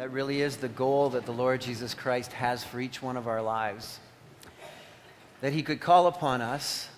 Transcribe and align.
That 0.00 0.12
really 0.12 0.40
is 0.40 0.56
the 0.56 0.68
goal 0.68 1.10
that 1.10 1.26
the 1.26 1.32
Lord 1.32 1.60
Jesus 1.60 1.92
Christ 1.92 2.32
has 2.32 2.64
for 2.64 2.80
each 2.80 3.02
one 3.02 3.18
of 3.18 3.28
our 3.28 3.42
lives. 3.42 4.00
That 5.42 5.52
He 5.52 5.62
could 5.62 5.82
call 5.82 6.06
upon 6.06 6.40
us 6.40 6.88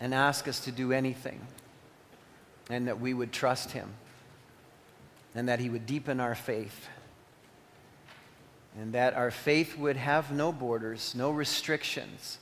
and 0.00 0.12
ask 0.12 0.48
us 0.48 0.58
to 0.64 0.72
do 0.72 0.90
anything, 0.90 1.40
and 2.68 2.88
that 2.88 2.98
we 2.98 3.14
would 3.14 3.30
trust 3.30 3.70
Him, 3.70 3.88
and 5.36 5.48
that 5.48 5.60
He 5.60 5.70
would 5.70 5.86
deepen 5.86 6.18
our 6.18 6.34
faith, 6.34 6.88
and 8.76 8.94
that 8.94 9.14
our 9.14 9.30
faith 9.30 9.78
would 9.78 9.96
have 9.96 10.32
no 10.32 10.50
borders, 10.50 11.14
no 11.14 11.30
restrictions 11.30 12.38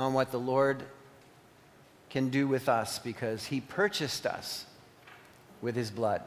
on 0.00 0.14
what 0.14 0.32
the 0.32 0.40
Lord 0.40 0.82
can 2.10 2.28
do 2.28 2.48
with 2.48 2.68
us 2.68 2.98
because 2.98 3.44
He 3.44 3.60
purchased 3.60 4.26
us 4.26 4.66
with 5.62 5.76
His 5.76 5.92
blood. 5.92 6.22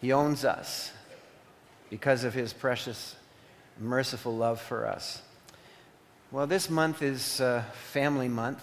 He 0.00 0.12
owns 0.12 0.44
us 0.44 0.92
because 1.90 2.24
of 2.24 2.32
His 2.32 2.52
precious, 2.52 3.16
merciful 3.78 4.34
love 4.34 4.60
for 4.60 4.86
us. 4.86 5.22
Well, 6.30 6.46
this 6.46 6.70
month 6.70 7.02
is 7.02 7.40
uh, 7.40 7.64
Family 7.92 8.28
Month. 8.28 8.62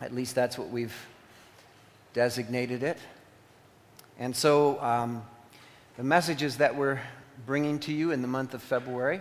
At 0.00 0.14
least 0.14 0.34
that's 0.34 0.56
what 0.56 0.70
we've 0.70 0.94
designated 2.14 2.82
it. 2.82 2.98
And 4.18 4.34
so, 4.34 4.80
um, 4.80 5.24
the 5.96 6.04
messages 6.04 6.56
that 6.58 6.74
we're 6.74 7.00
bringing 7.46 7.78
to 7.80 7.92
you 7.92 8.12
in 8.12 8.22
the 8.22 8.28
month 8.28 8.54
of 8.54 8.62
February 8.62 9.20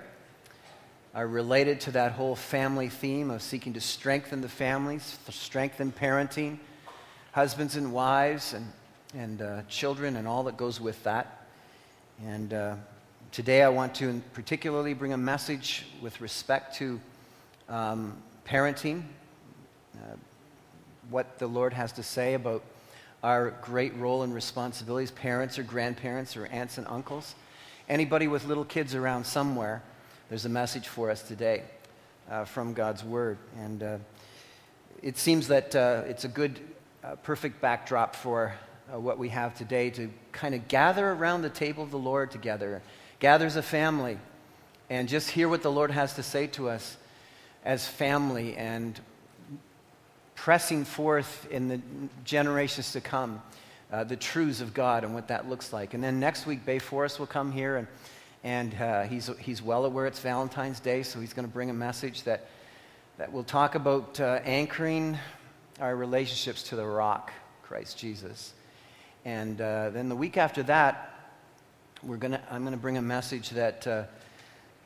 are 1.13 1.27
related 1.27 1.81
to 1.81 1.91
that 1.91 2.13
whole 2.13 2.35
family 2.35 2.89
theme 2.89 3.29
of 3.29 3.41
seeking 3.41 3.73
to 3.73 3.81
strengthen 3.81 4.41
the 4.41 4.49
families, 4.49 5.19
strengthen 5.29 5.91
parenting, 5.91 6.59
husbands 7.31 7.75
and 7.75 7.93
wives, 7.93 8.53
and, 8.53 8.71
and 9.13 9.41
uh, 9.41 9.61
children, 9.69 10.15
and 10.15 10.27
all 10.27 10.43
that 10.43 10.57
goes 10.57 10.81
with 10.81 11.01
that. 11.03 11.45
And 12.25 12.53
uh, 12.53 12.75
today 13.31 13.61
I 13.63 13.69
want 13.69 13.95
to 13.95 14.21
particularly 14.33 14.93
bring 14.93 15.13
a 15.13 15.17
message 15.17 15.85
with 16.01 16.19
respect 16.21 16.75
to 16.77 16.99
um, 17.69 18.17
parenting, 18.47 19.03
uh, 19.95 20.15
what 21.09 21.39
the 21.39 21.47
Lord 21.47 21.73
has 21.73 21.91
to 21.93 22.03
say 22.03 22.33
about 22.33 22.63
our 23.23 23.51
great 23.61 23.95
role 23.95 24.23
and 24.23 24.33
responsibilities, 24.33 25.11
parents 25.11 25.57
or 25.57 25.63
grandparents 25.63 26.35
or 26.35 26.47
aunts 26.47 26.77
and 26.77 26.87
uncles. 26.87 27.35
Anybody 27.87 28.27
with 28.27 28.45
little 28.45 28.65
kids 28.65 28.95
around 28.95 29.25
somewhere 29.25 29.81
there's 30.29 30.45
a 30.45 30.49
message 30.49 30.87
for 30.87 31.11
us 31.11 31.21
today 31.21 31.61
uh, 32.27 32.43
from 32.43 32.73
God's 32.73 33.03
Word. 33.03 33.37
And 33.59 33.83
uh, 33.83 33.97
it 35.03 35.17
seems 35.17 35.47
that 35.49 35.75
uh, 35.75 36.01
it's 36.07 36.23
a 36.23 36.27
good, 36.27 36.59
perfect 37.21 37.61
backdrop 37.61 38.15
for 38.15 38.55
uh, 38.91 38.99
what 38.99 39.19
we 39.19 39.29
have 39.29 39.55
today 39.55 39.89
to 39.91 40.09
kind 40.31 40.55
of 40.55 40.67
gather 40.67 41.11
around 41.11 41.41
the 41.41 41.49
table 41.49 41.83
of 41.83 41.91
the 41.91 41.99
Lord 41.99 42.31
together, 42.31 42.81
gather 43.19 43.45
as 43.45 43.55
a 43.55 43.61
family, 43.61 44.17
and 44.89 45.07
just 45.07 45.29
hear 45.29 45.47
what 45.47 45.61
the 45.61 45.71
Lord 45.71 45.91
has 45.91 46.15
to 46.15 46.23
say 46.23 46.47
to 46.47 46.69
us 46.69 46.97
as 47.63 47.87
family 47.87 48.55
and 48.55 48.99
pressing 50.35 50.83
forth 50.83 51.47
in 51.49 51.67
the 51.67 51.79
generations 52.25 52.91
to 52.93 53.01
come. 53.01 53.41
Uh, 53.91 54.03
the 54.03 54.15
truths 54.15 54.59
of 54.59 54.73
God 54.73 55.03
and 55.03 55.13
what 55.13 55.27
that 55.27 55.47
looks 55.47 55.71
like. 55.71 55.93
And 55.93 56.03
then 56.03 56.19
next 56.19 56.47
week, 56.47 56.65
Bay 56.65 56.79
Forest 56.79 57.19
will 57.19 57.27
come 57.27 57.51
here 57.51 57.77
and 57.77 57.87
and 58.43 58.75
uh, 58.75 59.03
he's, 59.03 59.29
he's 59.39 59.61
well 59.61 59.85
aware 59.85 60.05
it's 60.05 60.19
Valentine's 60.19 60.81
Day, 60.81 61.03
so 61.03 61.19
he's 61.21 61.33
going 61.33 61.47
to 61.47 61.53
bring 61.53 61.69
a 61.69 61.73
message 61.73 62.23
that, 62.23 62.47
that 63.17 63.31
will 63.31 63.43
talk 63.43 63.75
about 63.75 64.19
uh, 64.19 64.41
anchoring 64.43 65.17
our 65.79 65.95
relationships 65.95 66.63
to 66.63 66.75
the 66.75 66.85
rock, 66.85 67.31
Christ 67.63 67.97
Jesus. 67.97 68.53
And 69.25 69.59
uh, 69.61 69.89
then 69.91 70.09
the 70.09 70.15
week 70.15 70.37
after 70.37 70.63
that, 70.63 71.09
we're 72.03 72.17
gonna, 72.17 72.41
I'm 72.51 72.63
going 72.63 72.73
to 72.73 72.81
bring 72.81 72.97
a 72.97 73.01
message 73.01 73.51
that 73.51 73.87
uh, 73.87 74.03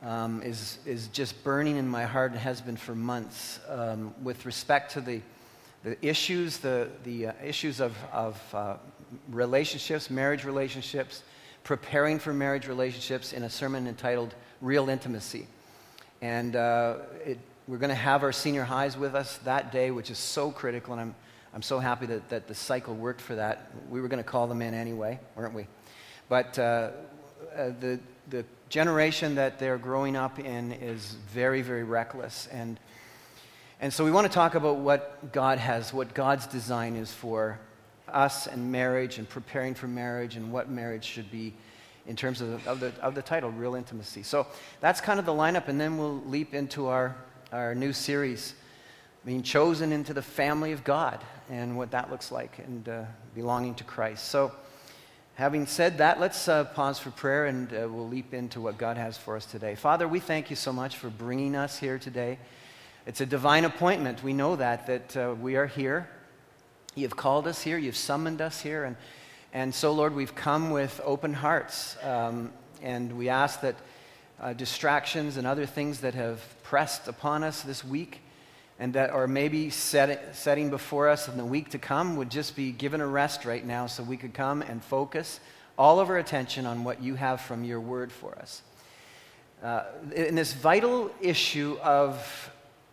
um, 0.02 0.42
is 0.42 0.78
is, 0.86 1.08
just 1.08 1.42
burning 1.42 1.76
in 1.76 1.88
my 1.88 2.04
heart 2.04 2.30
and 2.30 2.40
has 2.40 2.60
been 2.60 2.76
for 2.76 2.94
months 2.94 3.58
um, 3.68 4.14
with 4.22 4.46
respect 4.46 4.92
to 4.92 5.00
the, 5.00 5.20
the 5.82 6.06
issues, 6.06 6.58
the, 6.58 6.88
the 7.02 7.28
uh, 7.28 7.32
issues 7.44 7.80
of, 7.80 7.96
of 8.12 8.54
uh, 8.54 8.76
relationships, 9.30 10.10
marriage 10.10 10.44
relationships 10.44 11.22
preparing 11.64 12.18
for 12.18 12.32
marriage 12.32 12.66
relationships 12.66 13.34
in 13.34 13.42
a 13.42 13.50
sermon 13.50 13.86
entitled 13.86 14.34
Real 14.62 14.88
Intimacy. 14.88 15.46
And 16.22 16.56
uh, 16.56 16.96
it, 17.26 17.38
we're 17.66 17.76
going 17.76 17.90
to 17.90 17.94
have 17.94 18.22
our 18.22 18.32
senior 18.32 18.64
highs 18.64 18.96
with 18.96 19.14
us 19.14 19.36
that 19.38 19.70
day, 19.70 19.90
which 19.90 20.10
is 20.10 20.16
so 20.16 20.50
critical, 20.50 20.94
and 20.94 21.02
I'm, 21.02 21.14
I'm 21.54 21.62
so 21.62 21.78
happy 21.78 22.06
that, 22.06 22.28
that 22.28 22.46
the 22.46 22.54
cycle 22.54 22.94
worked 22.94 23.20
for 23.20 23.34
that. 23.34 23.70
We 23.90 24.00
were 24.00 24.08
going 24.08 24.22
to 24.22 24.28
call 24.28 24.46
them 24.46 24.62
in 24.62 24.74
anyway, 24.74 25.18
weren't 25.34 25.54
we? 25.54 25.66
But 26.28 26.58
uh, 26.58 26.90
uh, 27.56 27.70
the, 27.80 28.00
the 28.28 28.44
generation 28.68 29.34
that 29.36 29.58
they're 29.58 29.78
growing 29.78 30.14
up 30.16 30.38
in 30.38 30.72
is 30.72 31.16
very, 31.30 31.62
very 31.62 31.84
reckless. 31.84 32.48
And, 32.52 32.78
and 33.80 33.92
so 33.92 34.04
we 34.04 34.10
want 34.10 34.26
to 34.26 34.32
talk 34.32 34.54
about 34.54 34.76
what 34.76 35.32
God 35.32 35.58
has, 35.58 35.92
what 35.92 36.14
God's 36.14 36.46
design 36.46 36.96
is 36.96 37.12
for 37.12 37.58
us 38.06 38.46
and 38.46 38.70
marriage 38.70 39.18
and 39.18 39.28
preparing 39.28 39.74
for 39.74 39.86
marriage 39.86 40.36
and 40.36 40.52
what 40.52 40.70
marriage 40.70 41.04
should 41.04 41.30
be 41.30 41.54
in 42.06 42.16
terms 42.16 42.40
of 42.40 42.64
the, 42.64 42.70
of 42.70 42.80
the, 42.80 42.92
of 43.02 43.14
the 43.14 43.22
title, 43.22 43.50
Real 43.50 43.74
Intimacy. 43.74 44.22
So 44.22 44.46
that's 44.80 45.00
kind 45.00 45.18
of 45.18 45.26
the 45.26 45.32
lineup, 45.32 45.68
and 45.68 45.78
then 45.78 45.98
we'll 45.98 46.22
leap 46.24 46.54
into 46.54 46.86
our, 46.86 47.14
our 47.52 47.74
new 47.74 47.92
series, 47.92 48.54
being 49.28 49.42
chosen 49.42 49.92
into 49.92 50.14
the 50.14 50.22
family 50.22 50.72
of 50.72 50.82
God 50.84 51.22
and 51.50 51.76
what 51.76 51.90
that 51.90 52.10
looks 52.10 52.32
like 52.32 52.58
and 52.60 52.88
uh, 52.88 53.04
belonging 53.34 53.74
to 53.74 53.84
Christ. 53.84 54.24
So, 54.24 54.52
having 55.34 55.66
said 55.66 55.98
that, 55.98 56.18
let's 56.18 56.48
uh, 56.48 56.64
pause 56.64 56.98
for 56.98 57.10
prayer 57.10 57.44
and 57.44 57.70
uh, 57.70 57.86
we'll 57.90 58.08
leap 58.08 58.32
into 58.32 58.58
what 58.58 58.78
God 58.78 58.96
has 58.96 59.18
for 59.18 59.36
us 59.36 59.44
today. 59.44 59.74
Father, 59.74 60.08
we 60.08 60.18
thank 60.18 60.48
you 60.48 60.56
so 60.56 60.72
much 60.72 60.96
for 60.96 61.10
bringing 61.10 61.54
us 61.56 61.78
here 61.78 61.98
today. 61.98 62.38
It's 63.06 63.20
a 63.20 63.26
divine 63.26 63.66
appointment. 63.66 64.22
We 64.22 64.32
know 64.32 64.56
that, 64.56 64.86
that 64.86 65.14
uh, 65.14 65.34
we 65.38 65.56
are 65.56 65.66
here 65.66 66.08
You've 66.94 67.16
called 67.16 67.46
us 67.46 67.62
here, 67.62 67.76
you've 67.76 67.96
summoned 67.96 68.40
us 68.40 68.62
here, 68.62 68.84
and, 68.84 68.96
and 69.52 69.72
so, 69.74 69.92
Lord, 69.92 70.16
we've 70.16 70.34
come 70.34 70.70
with 70.70 71.00
open 71.04 71.34
hearts. 71.34 71.96
Um, 72.02 72.50
and 72.82 73.16
we 73.18 73.28
ask 73.28 73.60
that 73.60 73.76
uh, 74.40 74.54
distractions 74.54 75.36
and 75.36 75.46
other 75.46 75.66
things 75.66 76.00
that 76.00 76.14
have 76.14 76.40
pressed 76.64 77.06
upon 77.06 77.44
us 77.44 77.62
this 77.62 77.84
week 77.84 78.22
and 78.78 78.92
that 78.94 79.10
are 79.10 79.26
maybe 79.26 79.70
set, 79.70 80.36
setting 80.36 80.70
before 80.70 81.08
us 81.08 81.28
in 81.28 81.36
the 81.36 81.44
week 81.44 81.70
to 81.70 81.78
come 81.78 82.16
would 82.16 82.30
just 82.30 82.54
be 82.54 82.70
given 82.70 83.00
a 83.00 83.06
rest 83.06 83.44
right 83.44 83.64
now 83.64 83.86
so 83.86 84.02
we 84.02 84.16
could 84.16 84.34
come 84.34 84.62
and 84.62 84.82
focus 84.82 85.40
all 85.76 86.00
of 86.00 86.10
our 86.10 86.18
attention 86.18 86.66
on 86.66 86.84
what 86.84 87.02
you 87.02 87.14
have 87.14 87.40
from 87.40 87.64
your 87.64 87.80
word 87.80 88.12
for 88.12 88.36
us. 88.38 88.62
Uh, 89.62 89.84
in 90.14 90.34
this 90.34 90.52
vital 90.52 91.10
issue 91.20 91.76
of 91.82 92.50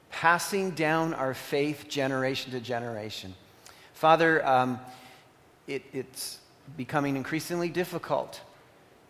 passing 0.09 0.71
down 0.71 1.13
our 1.13 1.33
faith 1.33 1.87
generation 1.87 2.51
to 2.51 2.59
generation. 2.59 3.35
Father, 3.93 4.45
um, 4.47 4.79
it, 5.67 5.83
it's 5.93 6.39
becoming 6.77 7.15
increasingly 7.15 7.69
difficult 7.69 8.41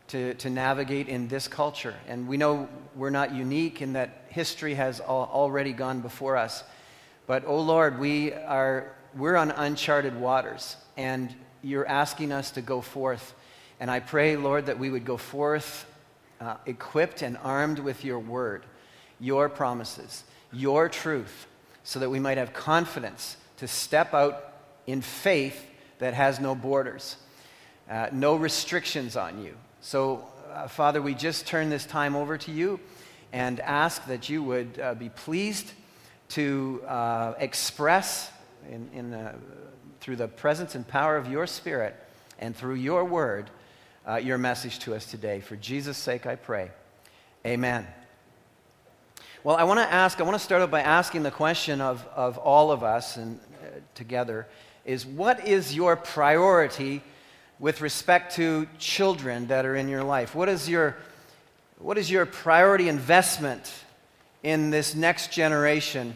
to, 0.08 0.34
to 0.36 0.50
navigate 0.50 1.08
in 1.08 1.28
this 1.28 1.48
culture. 1.48 1.96
And 2.08 2.28
we 2.28 2.38
know 2.38 2.68
we're 2.96 3.10
not 3.10 3.34
unique 3.34 3.82
in 3.82 3.94
that 3.94 4.25
history 4.36 4.74
has 4.76 5.00
al- 5.00 5.30
already 5.32 5.72
gone 5.72 6.02
before 6.02 6.36
us. 6.36 6.64
But, 7.26 7.46
oh 7.48 7.62
Lord, 7.62 7.98
we 7.98 8.34
are, 8.34 8.92
we're 9.16 9.38
on 9.38 9.50
uncharted 9.50 10.20
waters, 10.20 10.76
and 10.98 11.34
you're 11.64 11.88
asking 11.88 12.34
us 12.34 12.52
to 12.52 12.62
go 12.62 12.82
forth. 12.82 13.34
And 13.80 13.90
I 13.90 14.02
pray, 14.02 14.36
Lord, 14.36 14.66
that 14.66 14.78
we 14.78 14.90
would 14.90 15.06
go 15.06 15.16
forth 15.16 15.90
uh, 16.42 16.58
equipped 16.66 17.22
and 17.22 17.38
armed 17.38 17.80
with 17.80 18.04
your 18.04 18.20
word, 18.20 18.66
your 19.22 19.48
promises, 19.48 20.26
your 20.52 20.90
truth, 20.90 21.48
so 21.86 22.00
that 22.00 22.10
we 22.10 22.20
might 22.20 22.38
have 22.38 22.52
confidence 22.54 23.38
to 23.58 23.70
step 23.70 24.14
out 24.14 24.54
in 24.86 25.02
faith 25.02 25.66
that 26.00 26.14
has 26.14 26.42
no 26.42 26.56
borders, 26.56 27.16
uh, 27.90 28.10
no 28.12 28.36
restrictions 28.36 29.16
on 29.16 29.42
you. 29.42 29.56
So, 29.80 30.26
uh, 30.52 30.68
Father, 30.68 31.02
we 31.02 31.14
just 31.14 31.48
turn 31.48 31.70
this 31.70 31.86
time 31.86 32.18
over 32.18 32.38
to 32.38 32.52
you 32.52 32.82
and 33.36 33.60
ask 33.60 34.06
that 34.06 34.30
you 34.30 34.42
would 34.42 34.80
uh, 34.82 34.94
be 34.94 35.10
pleased 35.10 35.74
to 36.30 36.82
uh, 36.88 37.34
express 37.38 38.32
in, 38.72 38.90
in 38.94 39.14
uh, 39.14 39.36
through 40.00 40.16
the 40.16 40.30
presence 40.30 40.74
and 40.74 40.88
power 40.88 41.18
of 41.18 41.30
your 41.30 41.46
Spirit 41.46 42.02
and 42.40 42.56
through 42.56 42.76
your 42.76 43.04
word 43.04 43.50
uh, 44.08 44.16
your 44.16 44.38
message 44.38 44.80
to 44.80 44.96
us 44.96 45.06
today. 45.06 45.42
For 45.42 45.58
Jesus' 45.58 45.98
sake, 45.98 46.26
I 46.26 46.38
pray. 46.38 46.72
Amen. 47.46 47.86
Well, 49.44 49.58
I 49.58 49.66
want 49.66 49.82
to 49.82 49.94
ask, 49.94 50.22
I 50.22 50.24
want 50.24 50.36
to 50.36 50.44
start 50.44 50.62
out 50.62 50.72
by 50.72 50.82
asking 50.82 51.24
the 51.24 51.32
question 51.32 51.82
of, 51.82 52.08
of 52.16 52.38
all 52.38 52.72
of 52.72 52.84
us 52.86 53.18
and 53.18 53.38
together 53.96 54.48
is 54.86 55.06
what 55.06 55.46
is 55.46 55.76
your 55.76 55.98
priority 55.98 57.04
with 57.60 57.82
respect 57.82 58.36
to 58.36 58.66
children 58.80 59.48
that 59.48 59.66
are 59.66 59.76
in 59.76 59.90
your 59.90 60.04
life? 60.04 60.36
What 60.36 60.48
is 60.48 60.70
your, 60.70 60.96
what 61.86 62.00
is 62.00 62.10
your 62.10 62.26
priority 62.26 62.90
investment 62.90 63.72
in 64.42 64.72
this 64.72 64.96
next 64.96 65.32
generation 65.32 66.16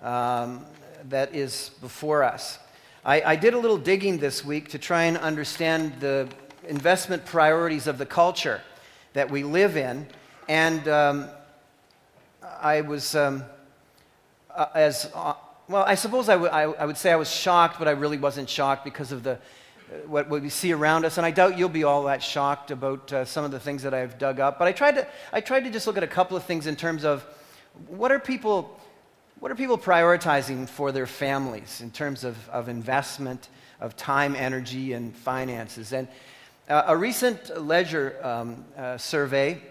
um, 0.00 0.64
that 1.08 1.34
is 1.34 1.72
before 1.80 2.22
us? 2.22 2.56
I, 3.04 3.22
I, 3.22 3.34
did 3.34 3.52
a 3.52 3.58
little 3.58 3.78
digging 3.78 4.18
this 4.18 4.44
week 4.44 4.68
to 4.68 4.78
try 4.78 5.06
and 5.06 5.18
understand 5.18 5.98
the, 5.98 6.28
investment 6.68 7.26
priorities 7.26 7.88
of 7.88 7.98
the 7.98 8.06
culture 8.06 8.60
that 9.14 9.28
we 9.28 9.42
live 9.42 9.76
in. 9.76 10.06
And 10.48 10.86
um, 10.86 11.28
I 12.60 12.82
was, 12.82 13.16
um, 13.16 13.42
uh, 14.54 14.66
as, 14.72 15.10
uh, 15.16 15.34
well, 15.68 15.82
I 15.82 15.96
suppose 15.96 16.28
I, 16.28 16.34
w- 16.34 16.52
I, 16.52 16.62
I 16.62 16.84
would 16.86 16.96
say 16.96 17.10
I 17.10 17.16
was 17.16 17.28
shocked, 17.28 17.80
but 17.80 17.88
I 17.88 17.92
really 17.92 18.18
wasn't 18.18 18.48
shocked 18.48 18.84
because 18.84 19.10
of 19.10 19.24
the, 19.24 19.40
what, 20.06 20.28
we 20.28 20.48
see 20.48 20.72
around 20.72 21.04
us. 21.04 21.16
And 21.16 21.26
I 21.26 21.30
doubt 21.30 21.58
you'll 21.58 21.68
be 21.68 21.84
all 21.84 22.04
that 22.04 22.22
shocked 22.22 22.70
about 22.70 23.12
uh, 23.12 23.24
some 23.24 23.44
of 23.44 23.50
the 23.50 23.60
things 23.60 23.82
that 23.82 23.94
I've 23.94 24.18
dug 24.18 24.40
up. 24.40 24.58
But 24.58 24.68
I 24.68 24.72
tried, 24.72 24.96
to, 24.96 25.06
I 25.32 25.40
tried 25.40 25.64
to 25.64 25.70
just 25.70 25.86
look 25.86 25.96
at 25.96 26.02
a 26.02 26.08
couple 26.08 26.36
of 26.36 26.44
things 26.44 26.66
in 26.66 26.76
terms 26.76 27.04
of 27.04 27.24
what 27.86 28.12
are 28.12 28.18
people, 28.18 28.78
what 29.40 29.50
are 29.50 29.54
people 29.54 29.78
prioritizing 29.78 30.68
for 30.68 30.92
their 30.92 31.06
families 31.06 31.80
in 31.80 31.90
terms 31.90 32.24
of, 32.24 32.36
of 32.50 32.68
investment, 32.68 33.48
of 33.80 33.96
time, 33.96 34.34
energy, 34.34 34.92
and 34.92 35.14
finances. 35.14 35.92
And 35.92 36.08
uh, 36.68 36.84
a 36.86 36.96
recent 36.96 37.64
Leger 37.66 38.16
um, 38.26 38.64
uh, 38.76 38.98
survey, 38.98 39.62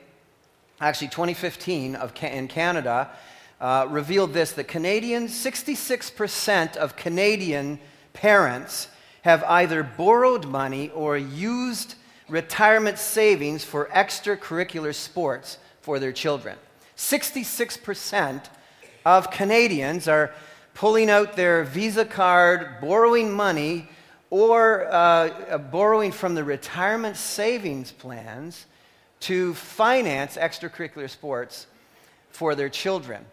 actually 0.80 1.10
2015 1.10 1.96
of 1.96 2.16
ca- 2.16 2.28
in 2.28 2.48
Canada, 2.48 3.10
uh, 3.60 3.88
revealed 3.90 4.34
this 4.34 4.52
that 4.54 4.68
Canadians, 4.68 5.32
66% 5.32 6.76
of 6.78 6.96
Canadian 6.96 7.80
parents 8.14 8.88
have 9.22 9.44
either 9.44 9.84
borrowed 9.84 10.46
money 10.46 10.90
or 10.90 11.18
used 11.18 11.96
retirement 12.30 13.00
savings 13.00 13.64
for 13.64 13.86
extracurricular 13.88 14.94
sports 14.94 15.58
for 15.82 16.00
their 16.00 16.12
children. 16.12 16.58
66% 16.98 18.46
of 19.06 19.32
Canadians 19.32 20.08
are 20.08 20.34
pulling 20.74 21.10
out 21.10 21.36
their 21.36 21.64
Visa 21.64 22.06
card, 22.06 22.82
borrowing 22.82 23.32
money 23.32 23.90
or 24.30 24.86
uh, 24.88 24.92
uh, 24.92 25.58
borrowing 25.58 26.12
from 26.12 26.36
the 26.36 26.44
retirement 26.44 27.16
savings 27.16 27.92
plans 27.92 28.66
to 29.22 29.54
finance 29.54 30.36
extracurricular 30.36 31.10
sports 31.10 31.68
for 32.30 32.54
their 32.54 32.70
children. 32.70 33.26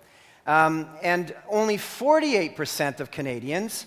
Um, 0.47 0.89
and 1.03 1.35
only 1.49 1.77
48% 1.77 3.01
of 3.01 3.11
Canadians 3.11 3.87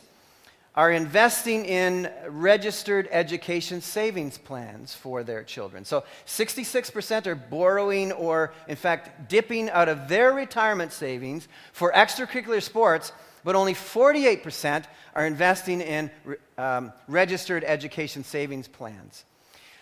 are 0.78 0.92
investing 0.92 1.66
in 1.66 2.10
registered 2.30 3.10
education 3.12 3.82
savings 3.82 4.38
plans 4.38 4.94
for 4.94 5.24
their 5.24 5.44
children. 5.44 5.84
So 5.84 6.04
66% 6.28 7.26
are 7.26 7.36
borrowing 7.36 8.12
or, 8.12 8.54
in 8.68 8.76
fact, 8.76 9.28
dipping 9.28 9.72
out 9.72 9.90
of 9.90 10.08
their 10.08 10.32
retirement 10.32 10.94
savings 10.94 11.48
for 11.74 11.92
extracurricular 11.92 12.62
sports 12.62 13.12
but 13.44 13.56
only 13.56 13.74
48% 13.74 14.84
are 15.16 15.26
investing 15.26 15.80
in 15.80 16.12
um, 16.58 16.92
registered 17.08 17.64
education 17.64 18.26
savings 18.26 18.68
plans. 18.68 19.24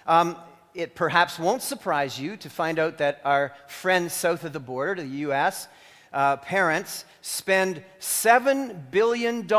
Um, 0.05 0.35
it 0.75 0.93
perhaps 0.93 1.39
won't 1.39 1.63
surprise 1.63 2.19
you 2.19 2.37
to 2.37 2.49
find 2.49 2.77
out 2.77 2.99
that 2.99 3.21
our 3.25 3.53
friends 3.67 4.13
south 4.13 4.43
of 4.43 4.53
the 4.53 4.59
border, 4.59 4.95
to 4.95 5.01
the 5.01 5.17
U.S., 5.19 5.67
uh, 6.15 6.37
parents 6.37 7.03
spend 7.21 7.83
$7 7.99 8.89
billion 8.89 9.51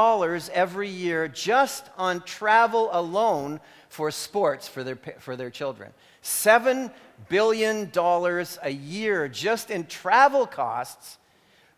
every 0.53 0.89
year 0.89 1.29
just 1.29 1.85
on 1.99 2.23
travel 2.23 2.89
alone 2.93 3.61
for 3.91 4.11
sports 4.11 4.67
for 4.67 4.83
their, 4.83 4.97
for 5.19 5.37
their 5.37 5.51
children. 5.51 5.93
$7 6.23 6.91
billion 7.29 7.91
a 7.95 8.71
year 8.71 9.29
just 9.29 9.71
in 9.71 9.85
travel 9.85 10.47
costs 10.47 11.19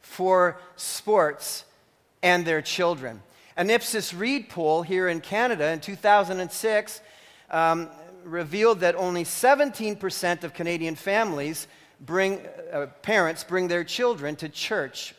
for 0.01 0.61
sports 0.77 1.65
and 2.23 2.45
their 2.45 2.63
children. 2.63 3.21
An 3.57 3.71
Ipsos 3.71 4.15
Reid 4.15 4.49
poll 4.49 4.83
here 4.83 5.09
in 5.09 5.21
Canada 5.21 5.71
in 5.73 5.81
2006 5.81 7.01
um, 7.51 7.89
revealed 8.23 8.81
that 8.81 8.95
only 8.95 9.25
17% 9.25 10.45
of 10.45 10.55
Canadian 10.55 10.95
families 10.95 11.67
bring, 12.01 12.47
uh, 12.73 12.87
parents 13.03 13.45
bring 13.45 13.69
their 13.69 13.85
children 13.85 14.37
to 14.37 14.49
church 14.49 15.15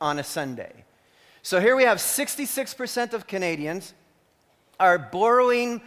on 0.00 0.18
a 0.18 0.24
Sunday. 0.24 0.84
So 1.42 1.60
here 1.60 1.76
we 1.76 1.84
have 1.84 1.98
66% 1.98 3.12
of 3.12 3.26
Canadians 3.26 3.94
are 4.80 4.98
borrowing 4.98 5.80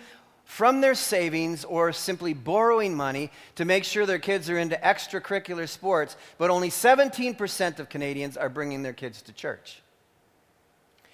from 0.45 0.81
their 0.81 0.95
savings 0.95 1.63
or 1.63 1.93
simply 1.93 2.33
borrowing 2.33 2.95
money 2.95 3.29
to 3.55 3.65
make 3.65 3.83
sure 3.83 4.05
their 4.05 4.17
kids 4.17 4.49
are 4.49 4.57
into 4.57 4.75
extracurricular 4.77 5.69
sports, 5.69 6.17
but 6.39 6.49
only 6.49 6.69
17% 6.69 7.79
of 7.79 7.87
Canadians 7.87 8.35
are 8.35 8.49
bringing 8.49 8.81
their 8.81 8.93
kids 8.93 9.21
to 9.21 9.31
church. 9.31 9.81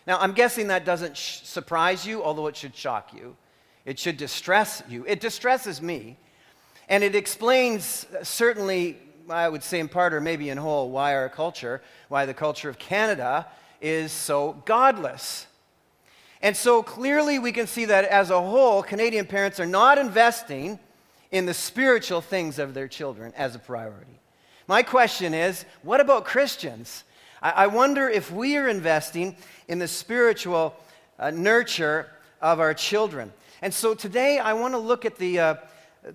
Now, 0.08 0.20
I'm 0.20 0.34
guessing 0.34 0.68
that 0.68 0.86
doesn't 0.86 1.18
sh- 1.18 1.42
surprise 1.42 2.06
you, 2.06 2.24
although 2.24 2.48
it 2.48 2.56
should 2.56 2.76
shock 2.76 3.14
you. 3.14 3.36
It 3.84 4.00
should 4.00 4.18
distress 4.18 4.84
you. 4.88 5.04
It 5.08 5.20
distresses 5.20 5.82
me. 5.82 6.18
And 6.88 7.04
it 7.04 7.16
explains, 7.16 8.06
uh, 8.06 8.24
certainly, 8.24 9.00
I 9.30 9.50
would 9.50 9.64
say 9.64 9.80
in 9.80 9.88
part 9.88 10.14
or 10.14 10.22
maybe 10.22 10.50
in 10.50 10.58
whole, 10.58 10.90
why 10.92 11.16
our 11.16 11.30
culture, 11.30 11.82
why 12.10 12.26
the 12.26 12.34
culture 12.34 12.70
of 12.70 12.78
Canada 12.78 13.48
is 13.82 14.12
so 14.12 14.62
godless. 14.66 15.48
And 16.42 16.56
so 16.56 16.84
clearly 16.84 17.40
we 17.40 17.52
can 17.52 17.66
see 17.66 17.86
that 17.86 18.06
as 18.06 18.30
a 18.30 18.40
whole, 18.40 18.84
Canadian 18.84 19.26
parents 19.26 19.60
are 19.60 19.66
not 19.66 19.98
investing 19.98 20.80
in 21.32 21.46
the 21.46 21.54
spiritual 21.54 22.22
things 22.22 22.60
of 22.60 22.74
their 22.74 22.88
children 22.88 23.34
as 23.36 23.56
a 23.56 23.60
priority. 23.60 24.20
My 24.68 24.84
question 24.84 25.34
is 25.34 25.66
what 25.82 26.00
about 26.00 26.26
Christians? 26.26 27.04
I, 27.42 27.68
wonder 27.68 28.10
if 28.10 28.32
we 28.32 28.58
are 28.58 28.68
investing 28.68 29.36
in 29.68 29.78
the 29.78 29.88
spiritual 29.88 30.76
uh, 31.20 31.30
nurture 31.30 32.08
of 32.42 32.60
our 32.60 32.74
children. 32.74 33.32
And 33.62 33.72
so 33.72 33.94
today 33.94 34.40
I 34.40 34.54
want 34.54 34.74
to 34.74 34.80
look 34.80 35.06
at 35.06 35.18
the, 35.18 35.40
uh, 35.40 35.56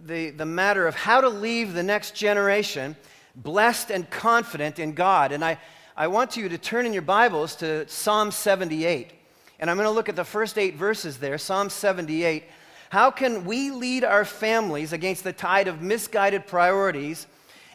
the, 0.06 0.30
the 0.30 0.46
matter 0.46 0.86
of 0.86 0.94
how 0.94 1.20
to 1.20 1.28
leave 1.28 1.72
the 1.72 1.82
next 1.82 2.14
generation 2.14 2.96
blessed 3.34 3.90
and 3.90 4.08
confident 4.08 4.78
in 4.78 4.92
God. 4.92 5.32
And 5.32 5.44
I, 5.44 5.58
I 5.96 6.06
want 6.08 6.36
you 6.36 6.48
to 6.48 6.58
turn 6.58 6.86
in 6.86 6.92
your 6.92 7.02
Bibles 7.02 7.56
to 7.56 7.88
Psalm 7.88 8.30
78. 8.30 9.12
And 9.58 9.68
I'm 9.68 9.76
going 9.76 9.86
to 9.86 9.90
look 9.90 10.08
at 10.08 10.16
the 10.16 10.24
first 10.24 10.58
eight 10.58 10.76
verses 10.76 11.18
there, 11.18 11.38
Psalm 11.38 11.70
78. 11.70 12.44
How 12.90 13.10
can 13.10 13.44
we 13.44 13.70
lead 13.70 14.04
our 14.04 14.24
families 14.24 14.92
against 14.92 15.24
the 15.24 15.32
tide 15.32 15.68
of 15.68 15.82
misguided 15.82 16.46
priorities 16.46 17.26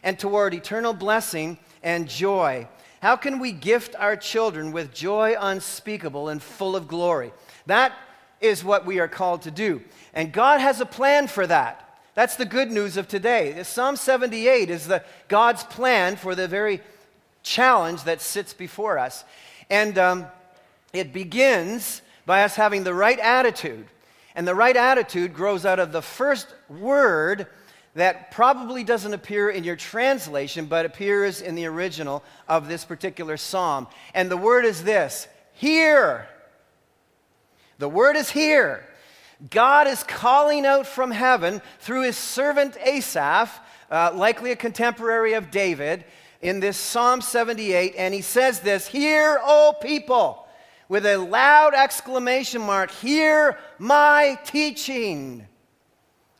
and 0.02 0.18
toward 0.18 0.54
eternal 0.54 0.92
blessing 0.92 1.58
and 1.82 2.08
joy? 2.08 2.66
How 3.00 3.16
can 3.16 3.38
we 3.38 3.52
gift 3.52 3.94
our 3.98 4.16
children 4.16 4.72
with 4.72 4.92
joy 4.92 5.34
unspeakable 5.38 6.28
and 6.28 6.42
full 6.42 6.76
of 6.76 6.88
glory? 6.88 7.32
That 7.66 7.92
is 8.40 8.64
what 8.64 8.84
we 8.84 9.00
are 9.00 9.08
called 9.08 9.42
to 9.42 9.50
do. 9.50 9.82
And 10.12 10.32
God 10.32 10.60
has 10.60 10.80
a 10.80 10.86
plan 10.86 11.28
for 11.28 11.46
that. 11.46 11.85
That's 12.16 12.36
the 12.36 12.46
good 12.46 12.70
news 12.70 12.96
of 12.96 13.08
today. 13.08 13.62
Psalm 13.62 13.94
78 13.94 14.70
is 14.70 14.86
the, 14.86 15.04
God's 15.28 15.62
plan 15.64 16.16
for 16.16 16.34
the 16.34 16.48
very 16.48 16.80
challenge 17.42 18.04
that 18.04 18.22
sits 18.22 18.54
before 18.54 18.98
us. 18.98 19.22
And 19.68 19.98
um, 19.98 20.26
it 20.94 21.12
begins 21.12 22.00
by 22.24 22.42
us 22.42 22.56
having 22.56 22.84
the 22.84 22.94
right 22.94 23.18
attitude. 23.18 23.86
And 24.34 24.48
the 24.48 24.54
right 24.54 24.78
attitude 24.78 25.34
grows 25.34 25.66
out 25.66 25.78
of 25.78 25.92
the 25.92 26.00
first 26.00 26.46
word 26.70 27.48
that 27.94 28.30
probably 28.30 28.82
doesn't 28.82 29.12
appear 29.12 29.50
in 29.50 29.62
your 29.62 29.76
translation, 29.76 30.64
but 30.64 30.86
appears 30.86 31.42
in 31.42 31.54
the 31.54 31.66
original 31.66 32.24
of 32.48 32.66
this 32.66 32.82
particular 32.82 33.36
psalm. 33.36 33.88
And 34.14 34.30
the 34.30 34.38
word 34.38 34.64
is 34.64 34.82
this 34.82 35.28
here. 35.52 36.26
The 37.76 37.90
word 37.90 38.16
is 38.16 38.30
here. 38.30 38.88
God 39.50 39.86
is 39.86 40.02
calling 40.02 40.64
out 40.64 40.86
from 40.86 41.10
heaven 41.10 41.60
through 41.80 42.02
his 42.02 42.16
servant 42.16 42.76
Asaph, 42.82 43.60
uh, 43.90 44.12
likely 44.14 44.50
a 44.50 44.56
contemporary 44.56 45.34
of 45.34 45.50
David, 45.50 46.04
in 46.40 46.60
this 46.60 46.76
Psalm 46.76 47.20
78. 47.20 47.94
And 47.98 48.14
he 48.14 48.22
says 48.22 48.60
this 48.60 48.86
Hear, 48.86 49.38
O 49.42 49.74
people, 49.80 50.46
with 50.88 51.04
a 51.04 51.16
loud 51.16 51.74
exclamation 51.74 52.62
mark, 52.62 52.90
Hear 52.90 53.58
my 53.78 54.38
teaching. 54.44 55.46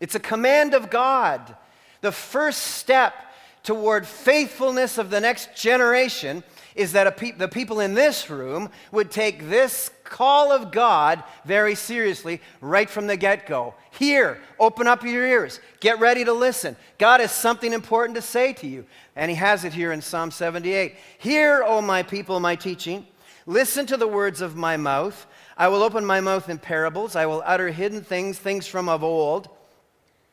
It's 0.00 0.14
a 0.14 0.20
command 0.20 0.74
of 0.74 0.90
God. 0.90 1.56
The 2.00 2.12
first 2.12 2.62
step 2.62 3.14
toward 3.62 4.06
faithfulness 4.06 4.96
of 4.96 5.10
the 5.10 5.20
next 5.20 5.54
generation 5.56 6.44
is 6.76 6.92
that 6.92 7.16
pe- 7.16 7.32
the 7.32 7.48
people 7.48 7.80
in 7.80 7.94
this 7.94 8.30
room 8.30 8.70
would 8.92 9.10
take 9.10 9.48
this 9.48 9.90
call 10.04 10.52
of 10.52 10.70
God 10.70 11.24
very 11.44 11.74
seriously 11.74 12.40
right 12.60 12.88
from 12.88 13.06
the 13.06 13.16
get 13.16 13.46
go. 13.46 13.74
Here, 13.90 14.40
open 14.60 14.86
up 14.86 15.02
your 15.02 15.26
ears, 15.26 15.58
get 15.80 15.98
ready 15.98 16.24
to 16.24 16.32
listen. 16.32 16.76
God 16.98 17.20
has 17.20 17.32
something 17.32 17.72
important 17.72 18.14
to 18.16 18.22
say 18.22 18.52
to 18.54 18.66
you, 18.66 18.84
and 19.16 19.30
He 19.30 19.36
has 19.36 19.64
it 19.64 19.72
here 19.72 19.92
in 19.92 20.00
Psalm 20.00 20.30
78. 20.30 20.94
Hear, 21.18 21.64
O 21.66 21.80
my 21.80 22.02
people, 22.02 22.38
my 22.38 22.54
teaching. 22.54 23.06
Listen 23.46 23.86
to 23.86 23.96
the 23.96 24.08
words 24.08 24.40
of 24.40 24.54
my 24.56 24.76
mouth. 24.76 25.26
I 25.56 25.68
will 25.68 25.82
open 25.82 26.04
my 26.04 26.20
mouth 26.20 26.48
in 26.48 26.58
parables. 26.58 27.16
I 27.16 27.26
will 27.26 27.42
utter 27.44 27.70
hidden 27.70 28.02
things, 28.02 28.38
things 28.38 28.66
from 28.66 28.88
of 28.88 29.02
old 29.02 29.48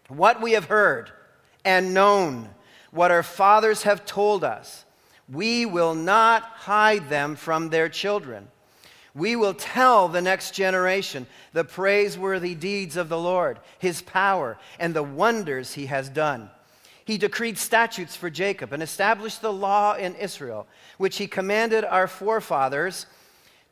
what 0.07 0.41
we 0.41 0.53
have 0.53 0.65
heard 0.65 1.12
and 1.65 1.93
known, 1.93 2.50
what 2.91 3.12
our 3.12 3.23
fathers 3.23 3.83
have 3.83 4.05
told 4.05 4.43
us, 4.43 4.85
we 5.34 5.66
will 5.66 5.96
not 5.96 6.44
hide 6.44 7.10
them 7.10 7.36
from 7.36 7.70
their 7.70 7.90
children. 7.90 8.48
We 9.16 9.36
will 9.36 9.54
tell 9.54 10.08
the 10.08 10.22
next 10.22 10.52
generation 10.52 11.28
the 11.52 11.63
praiseworthy 11.63 12.56
deeds 12.56 12.98
of 12.98 13.10
the 13.10 13.20
Lord, 13.20 13.60
his 13.78 14.02
power, 14.02 14.58
and 14.80 14.94
the 14.94 15.04
wonders 15.04 15.74
he 15.74 15.88
has 15.88 16.10
done. 16.10 16.50
He 17.06 17.18
decreed 17.18 17.58
statutes 17.58 18.16
for 18.16 18.30
Jacob 18.30 18.74
and 18.74 18.82
established 18.82 19.42
the 19.42 19.52
law 19.52 19.94
in 19.96 20.16
Israel, 20.16 20.68
which 20.98 21.18
he 21.18 21.28
commanded 21.28 21.84
our 21.84 22.08
forefathers 22.08 23.06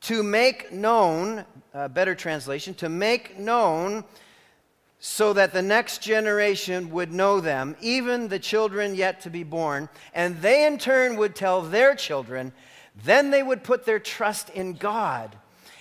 to 0.01 0.21
make 0.21 0.71
known, 0.71 1.45
better 1.91 2.13
translation, 2.13 2.73
to 2.75 2.89
make 2.89 3.39
known 3.39 4.03
so 5.01 5.33
that 5.33 5.51
the 5.51 5.61
next 5.61 6.01
generation 6.01 6.91
would 6.91 7.11
know 7.11 7.41
them, 7.41 7.75
even 7.81 8.27
the 8.27 8.39
children 8.39 8.95
yet 8.95 9.19
to 9.19 9.29
be 9.29 9.43
born, 9.43 9.89
and 10.13 10.39
they 10.41 10.65
in 10.65 10.77
turn 10.77 11.17
would 11.17 11.35
tell 11.35 11.61
their 11.61 11.95
children 11.95 12.53
then 13.03 13.31
they 13.31 13.43
would 13.43 13.63
put 13.63 13.85
their 13.85 13.99
trust 13.99 14.49
in 14.49 14.73
God 14.73 15.35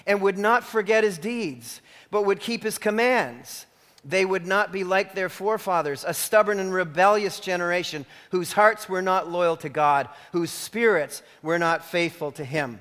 and 0.07 0.23
would 0.23 0.39
not 0.39 0.65
forget 0.65 1.05
his 1.05 1.19
deeds, 1.19 1.81
but 2.11 2.25
would 2.25 2.41
keep 2.41 2.62
his 2.62 2.79
commands. 2.79 3.67
They 4.05 4.25
would 4.25 4.47
not 4.47 4.73
be 4.73 4.85
like 4.85 5.15
their 5.15 5.29
forefathers, 5.29 6.05
a 6.07 6.15
stubborn 6.15 6.59
and 6.59 6.73
rebellious 6.73 7.39
generation 7.39 8.07
whose 8.31 8.53
hearts 8.53 8.89
were 8.89 9.03
not 9.03 9.31
loyal 9.31 9.57
to 9.59 9.69
God, 9.69 10.09
whose 10.33 10.50
spirits 10.50 11.23
were 11.43 11.59
not 11.59 11.85
faithful 11.85 12.33
to 12.33 12.45
him. 12.45 12.81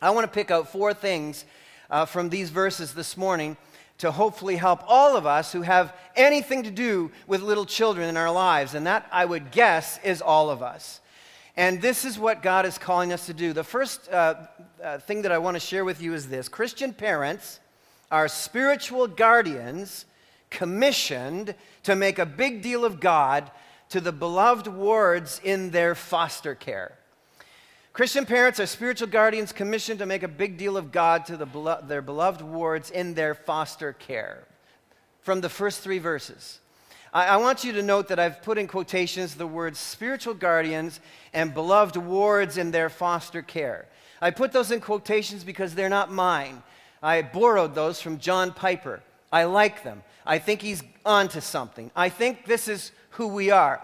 I 0.00 0.10
want 0.10 0.24
to 0.24 0.32
pick 0.32 0.50
out 0.50 0.70
four 0.70 0.94
things 0.94 1.44
uh, 1.90 2.04
from 2.04 2.28
these 2.28 2.50
verses 2.50 2.94
this 2.94 3.16
morning 3.16 3.56
to 3.98 4.10
hopefully 4.10 4.56
help 4.56 4.80
all 4.86 5.16
of 5.16 5.26
us 5.26 5.52
who 5.52 5.62
have 5.62 5.94
anything 6.14 6.64
to 6.64 6.70
do 6.70 7.10
with 7.26 7.42
little 7.42 7.64
children 7.64 8.08
in 8.08 8.16
our 8.16 8.30
lives. 8.30 8.74
And 8.74 8.86
that, 8.86 9.06
I 9.10 9.24
would 9.24 9.50
guess, 9.50 9.98
is 10.04 10.20
all 10.20 10.50
of 10.50 10.62
us. 10.62 11.00
And 11.56 11.80
this 11.80 12.04
is 12.04 12.18
what 12.18 12.42
God 12.42 12.66
is 12.66 12.76
calling 12.76 13.12
us 13.12 13.26
to 13.26 13.34
do. 13.34 13.54
The 13.54 13.64
first 13.64 14.10
uh, 14.10 14.34
uh, 14.82 14.98
thing 14.98 15.22
that 15.22 15.32
I 15.32 15.38
want 15.38 15.54
to 15.54 15.60
share 15.60 15.84
with 15.84 16.02
you 16.02 16.12
is 16.12 16.28
this 16.28 16.48
Christian 16.48 16.92
parents 16.92 17.60
are 18.10 18.28
spiritual 18.28 19.06
guardians 19.06 20.04
commissioned 20.50 21.54
to 21.84 21.96
make 21.96 22.18
a 22.18 22.26
big 22.26 22.62
deal 22.62 22.84
of 22.84 23.00
God 23.00 23.50
to 23.88 24.00
the 24.00 24.12
beloved 24.12 24.66
wards 24.66 25.40
in 25.42 25.70
their 25.70 25.94
foster 25.94 26.54
care. 26.54 26.92
Christian 27.96 28.26
parents 28.26 28.60
are 28.60 28.66
spiritual 28.66 29.08
guardians 29.08 29.52
commissioned 29.52 30.00
to 30.00 30.04
make 30.04 30.22
a 30.22 30.28
big 30.28 30.58
deal 30.58 30.76
of 30.76 30.92
God 30.92 31.24
to 31.24 31.36
the 31.38 31.46
belo- 31.46 31.88
their 31.88 32.02
beloved 32.02 32.42
wards 32.42 32.90
in 32.90 33.14
their 33.14 33.34
foster 33.34 33.94
care. 33.94 34.44
From 35.22 35.40
the 35.40 35.48
first 35.48 35.80
three 35.80 35.98
verses. 35.98 36.60
I, 37.14 37.28
I 37.28 37.36
want 37.38 37.64
you 37.64 37.72
to 37.72 37.82
note 37.82 38.08
that 38.08 38.18
I've 38.18 38.42
put 38.42 38.58
in 38.58 38.68
quotations 38.68 39.34
the 39.34 39.46
words 39.46 39.78
spiritual 39.78 40.34
guardians 40.34 41.00
and 41.32 41.54
beloved 41.54 41.96
wards 41.96 42.58
in 42.58 42.70
their 42.70 42.90
foster 42.90 43.40
care. 43.40 43.86
I 44.20 44.30
put 44.30 44.52
those 44.52 44.70
in 44.70 44.82
quotations 44.82 45.42
because 45.42 45.74
they're 45.74 45.88
not 45.88 46.12
mine. 46.12 46.62
I 47.02 47.22
borrowed 47.22 47.74
those 47.74 48.02
from 48.02 48.18
John 48.18 48.52
Piper. 48.52 49.00
I 49.32 49.44
like 49.44 49.84
them. 49.84 50.02
I 50.26 50.38
think 50.38 50.60
he's 50.60 50.82
onto 51.06 51.40
something. 51.40 51.90
I 51.96 52.10
think 52.10 52.44
this 52.44 52.68
is 52.68 52.92
who 53.12 53.28
we 53.28 53.50
are. 53.50 53.82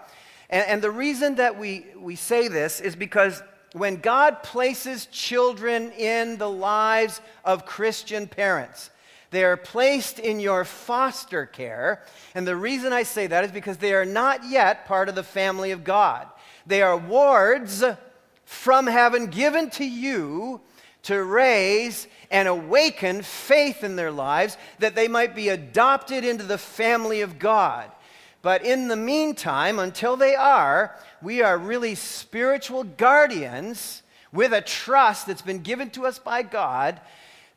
And, 0.50 0.66
and, 0.68 0.82
the 0.82 0.90
reason 0.90 1.36
that 1.36 1.58
we, 1.58 1.86
we 1.96 2.14
say 2.14 2.48
this 2.48 2.78
is 2.78 2.94
because 2.94 3.42
when 3.72 3.96
God 3.96 4.42
places 4.42 5.06
children 5.06 5.92
in 5.92 6.38
the 6.38 6.50
lives 6.50 7.20
of 7.44 7.64
Christian 7.64 8.26
parents, 8.26 8.90
they 9.30 9.44
are 9.44 9.56
placed 9.56 10.18
in 10.18 10.40
your 10.40 10.64
foster 10.64 11.46
care. 11.46 12.02
And 12.34 12.46
the 12.46 12.56
reason 12.56 12.92
I 12.92 13.02
say 13.02 13.26
that 13.26 13.44
is 13.44 13.50
because 13.50 13.78
they 13.78 13.94
are 13.94 14.04
not 14.04 14.44
yet 14.44 14.84
part 14.84 15.08
of 15.08 15.14
the 15.14 15.22
family 15.22 15.70
of 15.70 15.84
God. 15.84 16.28
They 16.66 16.82
are 16.82 16.96
wards 16.96 17.82
from 18.44 18.86
heaven 18.86 19.26
given 19.26 19.70
to 19.70 19.84
you 19.84 20.60
to 21.04 21.24
raise 21.24 22.06
and 22.30 22.46
awaken 22.46 23.22
faith 23.22 23.82
in 23.82 23.96
their 23.96 24.10
lives 24.10 24.56
that 24.78 24.94
they 24.94 25.08
might 25.08 25.34
be 25.34 25.48
adopted 25.48 26.24
into 26.24 26.44
the 26.44 26.58
family 26.58 27.22
of 27.22 27.38
God. 27.38 27.90
But 28.42 28.64
in 28.64 28.88
the 28.88 28.96
meantime, 28.96 29.78
until 29.78 30.16
they 30.16 30.34
are, 30.34 30.96
we 31.22 31.42
are 31.42 31.56
really 31.56 31.94
spiritual 31.94 32.82
guardians 32.82 34.02
with 34.32 34.52
a 34.52 34.60
trust 34.60 35.28
that's 35.28 35.42
been 35.42 35.60
given 35.60 35.90
to 35.90 36.06
us 36.06 36.18
by 36.18 36.42
God 36.42 37.00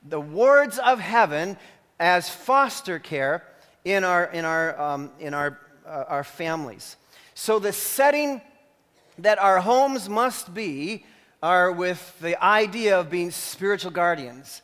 the 0.08 0.22
wards 0.22 0.78
of 0.78 1.00
heaven 1.00 1.58
as 2.00 2.30
foster 2.30 3.00
care 3.00 3.44
in 3.84 4.04
our, 4.04 4.26
in 4.26 4.46
our, 4.46 4.80
um, 4.80 5.12
in 5.20 5.34
our, 5.34 5.60
uh, 5.88 6.04
our 6.08 6.24
families. 6.24 6.98
So 7.34 7.58
the 7.58 7.74
setting 7.74 8.42
that 9.18 9.40
our 9.40 9.60
homes 9.60 10.08
must 10.08 10.54
be 10.54 11.06
are 11.42 11.72
with 11.72 12.20
the 12.20 12.42
idea 12.44 13.00
of 13.00 13.10
being 13.10 13.32
spiritual 13.32 13.92
guardians. 13.92 14.62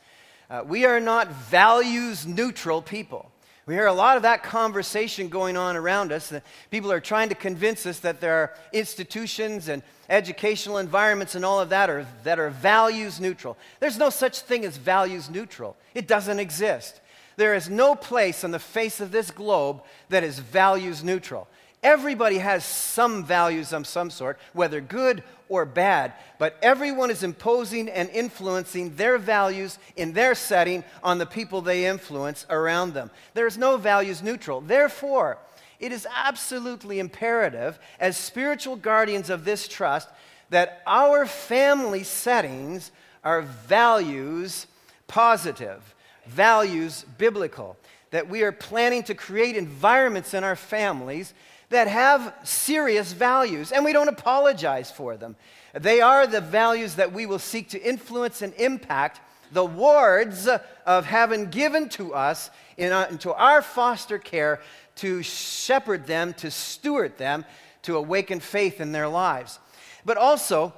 Uh, 0.48 0.62
we 0.64 0.84
are 0.84 1.00
not 1.00 1.28
values 1.32 2.26
neutral 2.26 2.82
people. 2.82 3.31
We 3.64 3.74
hear 3.74 3.86
a 3.86 3.92
lot 3.92 4.16
of 4.16 4.24
that 4.24 4.42
conversation 4.42 5.28
going 5.28 5.56
on 5.56 5.76
around 5.76 6.10
us. 6.10 6.28
That 6.30 6.42
people 6.70 6.90
are 6.90 7.00
trying 7.00 7.28
to 7.28 7.36
convince 7.36 7.86
us 7.86 8.00
that 8.00 8.20
there 8.20 8.34
are 8.34 8.54
institutions 8.72 9.68
and 9.68 9.82
educational 10.10 10.78
environments 10.78 11.34
and 11.34 11.44
all 11.44 11.60
of 11.60 11.68
that 11.68 11.88
are, 11.88 12.06
that 12.24 12.38
are 12.38 12.50
values 12.50 13.20
neutral. 13.20 13.56
There's 13.78 13.98
no 13.98 14.10
such 14.10 14.40
thing 14.40 14.64
as 14.64 14.76
values 14.76 15.30
neutral, 15.30 15.76
it 15.94 16.08
doesn't 16.08 16.40
exist. 16.40 17.00
There 17.36 17.54
is 17.54 17.70
no 17.70 17.94
place 17.94 18.44
on 18.44 18.50
the 18.50 18.58
face 18.58 19.00
of 19.00 19.10
this 19.10 19.30
globe 19.30 19.82
that 20.10 20.22
is 20.22 20.38
values 20.38 21.02
neutral. 21.02 21.48
Everybody 21.82 22.38
has 22.38 22.64
some 22.64 23.24
values 23.24 23.72
of 23.72 23.88
some 23.88 24.10
sort, 24.10 24.38
whether 24.52 24.80
good 24.80 25.24
or 25.48 25.64
bad, 25.64 26.12
but 26.38 26.56
everyone 26.62 27.10
is 27.10 27.24
imposing 27.24 27.88
and 27.88 28.08
influencing 28.10 28.94
their 28.94 29.18
values 29.18 29.78
in 29.96 30.12
their 30.12 30.36
setting 30.36 30.84
on 31.02 31.18
the 31.18 31.26
people 31.26 31.60
they 31.60 31.86
influence 31.86 32.46
around 32.48 32.94
them. 32.94 33.10
There 33.34 33.48
is 33.48 33.58
no 33.58 33.76
values 33.76 34.22
neutral. 34.22 34.60
Therefore, 34.60 35.38
it 35.80 35.90
is 35.90 36.06
absolutely 36.14 37.00
imperative, 37.00 37.80
as 37.98 38.16
spiritual 38.16 38.76
guardians 38.76 39.28
of 39.28 39.44
this 39.44 39.66
trust, 39.66 40.08
that 40.50 40.82
our 40.86 41.26
family 41.26 42.04
settings 42.04 42.92
are 43.24 43.42
values 43.42 44.68
positive, 45.08 45.94
values 46.26 47.04
biblical, 47.18 47.76
that 48.12 48.28
we 48.28 48.42
are 48.42 48.52
planning 48.52 49.02
to 49.02 49.14
create 49.14 49.56
environments 49.56 50.32
in 50.32 50.44
our 50.44 50.56
families 50.56 51.34
that 51.72 51.88
have 51.88 52.34
serious 52.44 53.12
values, 53.12 53.72
and 53.72 53.84
we 53.84 53.92
don't 53.92 54.08
apologize 54.08 54.90
for 54.90 55.16
them. 55.16 55.36
They 55.74 56.00
are 56.00 56.26
the 56.26 56.40
values 56.40 56.94
that 56.94 57.12
we 57.12 57.26
will 57.26 57.38
seek 57.38 57.70
to 57.70 57.82
influence 57.82 58.42
and 58.42 58.54
impact 58.54 59.20
the 59.52 59.64
wards 59.64 60.48
of 60.86 61.04
heaven 61.04 61.50
given 61.50 61.88
to 61.90 62.14
us 62.14 62.50
into 62.76 63.32
our 63.34 63.60
foster 63.62 64.18
care 64.18 64.60
to 64.96 65.22
shepherd 65.22 66.06
them, 66.06 66.34
to 66.34 66.50
steward 66.50 67.18
them, 67.18 67.44
to 67.82 67.96
awaken 67.96 68.40
faith 68.40 68.80
in 68.80 68.92
their 68.92 69.08
lives. 69.08 69.58
But 70.04 70.16
also, 70.16 70.72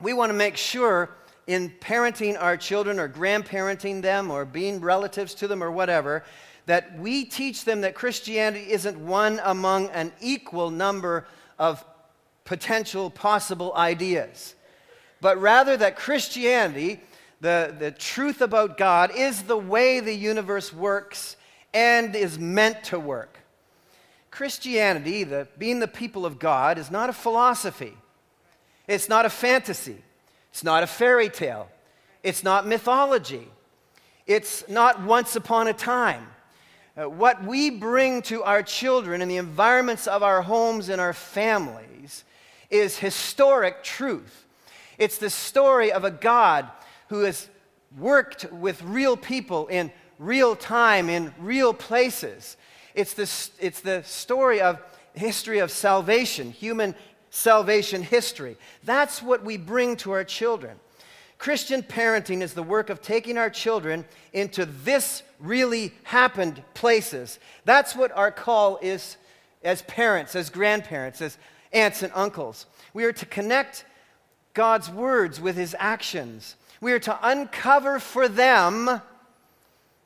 we 0.00 0.12
want 0.12 0.30
to 0.30 0.36
make 0.36 0.56
sure 0.56 1.10
in 1.46 1.70
parenting 1.80 2.40
our 2.40 2.56
children 2.56 2.98
or 2.98 3.08
grandparenting 3.08 4.02
them 4.02 4.30
or 4.30 4.44
being 4.44 4.80
relatives 4.80 5.34
to 5.34 5.48
them 5.48 5.62
or 5.62 5.70
whatever 5.70 6.24
that 6.66 6.98
we 6.98 7.24
teach 7.24 7.64
them 7.64 7.82
that 7.82 7.94
Christianity 7.94 8.72
isn't 8.72 8.98
one 8.98 9.40
among 9.44 9.88
an 9.90 10.12
equal 10.20 10.70
number 10.70 11.26
of 11.58 11.84
potential 12.44 13.10
possible 13.10 13.72
ideas, 13.74 14.54
but 15.20 15.40
rather 15.40 15.76
that 15.76 15.96
Christianity, 15.96 17.00
the, 17.40 17.74
the 17.78 17.90
truth 17.90 18.40
about 18.40 18.76
God, 18.76 19.10
is 19.14 19.42
the 19.42 19.56
way 19.56 20.00
the 20.00 20.14
universe 20.14 20.72
works 20.72 21.36
and 21.72 22.14
is 22.14 22.38
meant 22.38 22.84
to 22.84 23.00
work. 23.00 23.38
Christianity, 24.30 25.24
the, 25.24 25.48
being 25.58 25.80
the 25.80 25.88
people 25.88 26.26
of 26.26 26.38
God, 26.38 26.78
is 26.78 26.90
not 26.90 27.08
a 27.08 27.12
philosophy. 27.12 27.94
It's 28.88 29.08
not 29.08 29.24
a 29.24 29.30
fantasy. 29.30 30.02
It's 30.50 30.64
not 30.64 30.82
a 30.82 30.86
fairy 30.86 31.28
tale. 31.28 31.68
It's 32.22 32.42
not 32.42 32.66
mythology. 32.66 33.48
It's 34.26 34.68
not 34.68 35.02
once 35.02 35.36
upon 35.36 35.68
a 35.68 35.72
time. 35.72 36.26
Uh, 36.96 37.08
what 37.08 37.42
we 37.42 37.70
bring 37.70 38.22
to 38.22 38.44
our 38.44 38.62
children 38.62 39.20
in 39.20 39.28
the 39.28 39.36
environments 39.36 40.06
of 40.06 40.22
our 40.22 40.42
homes 40.42 40.88
and 40.88 41.00
our 41.00 41.12
families 41.12 42.22
is 42.70 42.98
historic 42.98 43.82
truth. 43.82 44.46
It's 44.96 45.18
the 45.18 45.30
story 45.30 45.90
of 45.90 46.04
a 46.04 46.10
God 46.12 46.68
who 47.08 47.22
has 47.22 47.48
worked 47.98 48.50
with 48.52 48.80
real 48.82 49.16
people 49.16 49.66
in 49.66 49.90
real 50.20 50.54
time, 50.54 51.08
in 51.08 51.34
real 51.38 51.74
places. 51.74 52.56
It's 52.94 53.14
the, 53.14 53.22
it's 53.58 53.80
the 53.80 54.02
story 54.04 54.60
of 54.60 54.80
history 55.14 55.58
of 55.58 55.72
salvation, 55.72 56.52
human 56.52 56.94
salvation 57.30 58.02
history. 58.02 58.56
That's 58.84 59.20
what 59.20 59.44
we 59.44 59.56
bring 59.56 59.96
to 59.96 60.12
our 60.12 60.24
children. 60.24 60.78
Christian 61.38 61.82
parenting 61.82 62.40
is 62.40 62.54
the 62.54 62.62
work 62.62 62.90
of 62.90 63.02
taking 63.02 63.36
our 63.36 63.50
children 63.50 64.04
into 64.32 64.64
this 64.64 65.22
really 65.38 65.92
happened 66.04 66.62
places. 66.74 67.38
That's 67.64 67.94
what 67.94 68.12
our 68.12 68.30
call 68.30 68.78
is 68.80 69.16
as 69.62 69.82
parents, 69.82 70.34
as 70.36 70.50
grandparents, 70.50 71.20
as 71.20 71.38
aunts 71.72 72.02
and 72.02 72.12
uncles. 72.14 72.66
We 72.92 73.04
are 73.04 73.12
to 73.12 73.26
connect 73.26 73.84
God's 74.54 74.88
words 74.90 75.40
with 75.40 75.56
his 75.56 75.74
actions. 75.78 76.56
We 76.80 76.92
are 76.92 77.00
to 77.00 77.18
uncover 77.22 77.98
for 77.98 78.28
them 78.28 79.00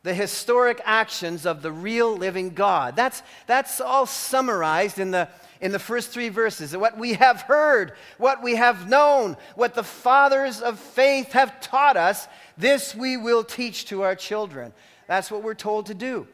the 0.08 0.14
historic 0.14 0.80
actions 0.86 1.44
of 1.44 1.60
the 1.60 1.70
real 1.70 2.16
living 2.16 2.54
God. 2.54 2.96
That's, 2.96 3.22
that's 3.46 3.78
all 3.78 4.06
summarized 4.06 4.98
in 4.98 5.10
the, 5.10 5.28
in 5.60 5.70
the 5.70 5.78
first 5.78 6.12
three 6.12 6.30
verses. 6.30 6.74
What 6.74 6.96
we 6.96 7.12
have 7.12 7.42
heard, 7.42 7.92
what 8.16 8.42
we 8.42 8.56
have 8.56 8.88
known, 8.88 9.36
what 9.54 9.74
the 9.74 9.84
fathers 9.84 10.62
of 10.62 10.78
faith 10.78 11.32
have 11.32 11.60
taught 11.60 11.98
us, 11.98 12.26
this 12.56 12.94
we 12.94 13.18
will 13.18 13.44
teach 13.44 13.84
to 13.86 14.00
our 14.00 14.14
children. 14.14 14.72
That's 15.08 15.30
what 15.30 15.42
we're 15.42 15.52
told 15.52 15.84
to 15.86 15.94
do. 15.94 16.26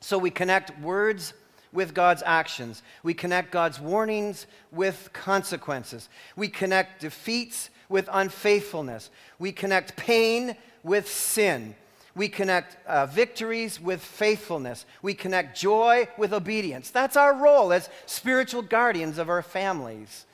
So 0.00 0.16
we 0.16 0.30
connect 0.30 0.80
words 0.80 1.34
with 1.74 1.92
God's 1.92 2.22
actions. 2.24 2.82
We 3.02 3.12
connect 3.12 3.50
God's 3.50 3.80
warnings 3.80 4.46
with 4.72 5.10
consequences. 5.12 6.08
We 6.36 6.48
connect 6.48 7.02
defeats 7.02 7.68
with 7.90 8.08
unfaithfulness. 8.10 9.10
We 9.38 9.52
connect 9.52 9.94
pain 9.94 10.56
with 10.82 11.06
sin. 11.06 11.74
We 12.16 12.28
connect 12.28 12.76
uh, 12.86 13.06
victories 13.06 13.80
with 13.80 14.00
faithfulness. 14.00 14.86
We 15.02 15.14
connect 15.14 15.58
joy 15.58 16.08
with 16.16 16.32
obedience. 16.32 16.90
That's 16.90 17.16
our 17.16 17.34
role 17.34 17.72
as 17.72 17.88
spiritual 18.06 18.62
guardians 18.62 19.18
of 19.18 19.28
our 19.28 19.42
families 19.42 20.26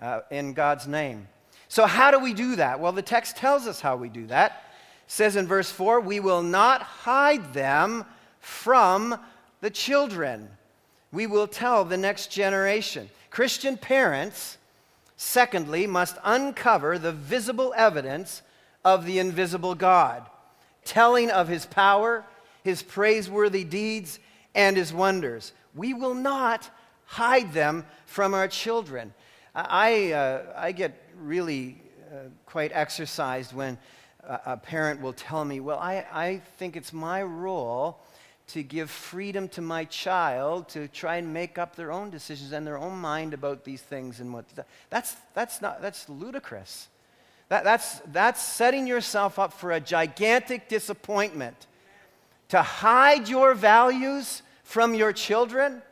uh, 0.00 0.20
in 0.30 0.54
God's 0.54 0.86
name. 0.86 1.28
So, 1.68 1.86
how 1.86 2.10
do 2.10 2.18
we 2.18 2.32
do 2.32 2.56
that? 2.56 2.80
Well, 2.80 2.92
the 2.92 3.02
text 3.02 3.36
tells 3.36 3.66
us 3.66 3.80
how 3.80 3.96
we 3.96 4.08
do 4.08 4.26
that. 4.28 4.64
It 5.06 5.12
says 5.12 5.36
in 5.36 5.46
verse 5.46 5.70
4 5.70 6.00
we 6.00 6.20
will 6.20 6.42
not 6.42 6.82
hide 6.82 7.52
them 7.52 8.06
from 8.40 9.18
the 9.60 9.70
children. 9.70 10.48
We 11.12 11.26
will 11.26 11.46
tell 11.46 11.84
the 11.84 11.98
next 11.98 12.30
generation. 12.30 13.10
Christian 13.28 13.76
parents, 13.76 14.56
secondly, 15.16 15.86
must 15.86 16.16
uncover 16.24 16.98
the 16.98 17.12
visible 17.12 17.74
evidence 17.76 18.40
of 18.86 19.04
the 19.04 19.18
invisible 19.18 19.74
God 19.74 20.24
telling 20.84 21.30
of 21.30 21.48
his 21.48 21.66
power, 21.66 22.24
his 22.64 22.82
praiseworthy 22.82 23.64
deeds, 23.64 24.18
and 24.54 24.76
his 24.76 24.92
wonders. 24.92 25.52
We 25.74 25.94
will 25.94 26.14
not 26.14 26.68
hide 27.04 27.52
them 27.52 27.84
from 28.06 28.34
our 28.34 28.48
children. 28.48 29.14
I, 29.54 30.12
uh, 30.12 30.42
I 30.56 30.72
get 30.72 31.00
really 31.16 31.80
uh, 32.10 32.28
quite 32.46 32.70
exercised 32.74 33.52
when 33.52 33.78
a, 34.24 34.56
parent 34.56 35.00
will 35.00 35.12
tell 35.12 35.44
me, 35.44 35.60
Well, 35.60 35.78
I, 35.78 36.06
I 36.12 36.42
think 36.58 36.76
it's 36.76 36.92
my 36.92 37.22
role 37.22 37.98
to 38.48 38.62
give 38.62 38.90
freedom 38.90 39.48
to 39.48 39.60
my 39.60 39.84
child 39.84 40.68
to 40.70 40.88
try 40.88 41.16
and 41.16 41.32
make 41.32 41.56
up 41.56 41.76
their 41.76 41.92
own 41.92 42.10
decisions 42.10 42.52
and 42.52 42.66
their 42.66 42.78
own 42.78 42.98
mind 42.98 43.32
about 43.32 43.64
these 43.64 43.80
things 43.80 44.18
and 44.18 44.32
what 44.32 44.44
that's 44.90 45.16
that's 45.34 45.62
not 45.62 45.80
that's 45.80 46.08
ludicrous 46.08 46.88
that, 47.50 47.64
that's, 47.64 48.00
that's 48.06 48.40
setting 48.40 48.86
yourself 48.86 49.38
up 49.38 49.52
for 49.52 49.72
a 49.72 49.80
gigantic 49.80 50.68
disappointment. 50.68 51.66
To 52.48 52.62
hide 52.62 53.28
your 53.28 53.54
values 53.54 54.42
from 54.64 54.94
your 54.94 55.12
children, 55.12 55.82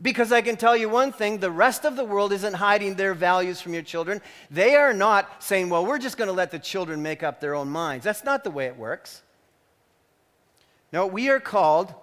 because 0.00 0.32
I 0.32 0.42
can 0.42 0.56
tell 0.56 0.76
you 0.76 0.88
one 0.88 1.12
thing 1.12 1.38
the 1.38 1.50
rest 1.50 1.84
of 1.84 1.94
the 1.94 2.04
world 2.04 2.32
isn't 2.32 2.54
hiding 2.54 2.96
their 2.96 3.14
values 3.14 3.60
from 3.60 3.74
your 3.74 3.82
children. 3.82 4.20
They 4.50 4.74
are 4.74 4.92
not 4.92 5.42
saying, 5.42 5.70
well, 5.70 5.86
we're 5.86 5.98
just 5.98 6.16
going 6.16 6.26
to 6.28 6.34
let 6.34 6.50
the 6.50 6.58
children 6.58 7.00
make 7.00 7.22
up 7.22 7.40
their 7.40 7.54
own 7.54 7.68
minds. 7.68 8.04
That's 8.04 8.24
not 8.24 8.42
the 8.42 8.50
way 8.50 8.66
it 8.66 8.76
works. 8.76 9.22
No, 10.92 11.06
we 11.06 11.28
are 11.30 11.40
called 11.40 11.94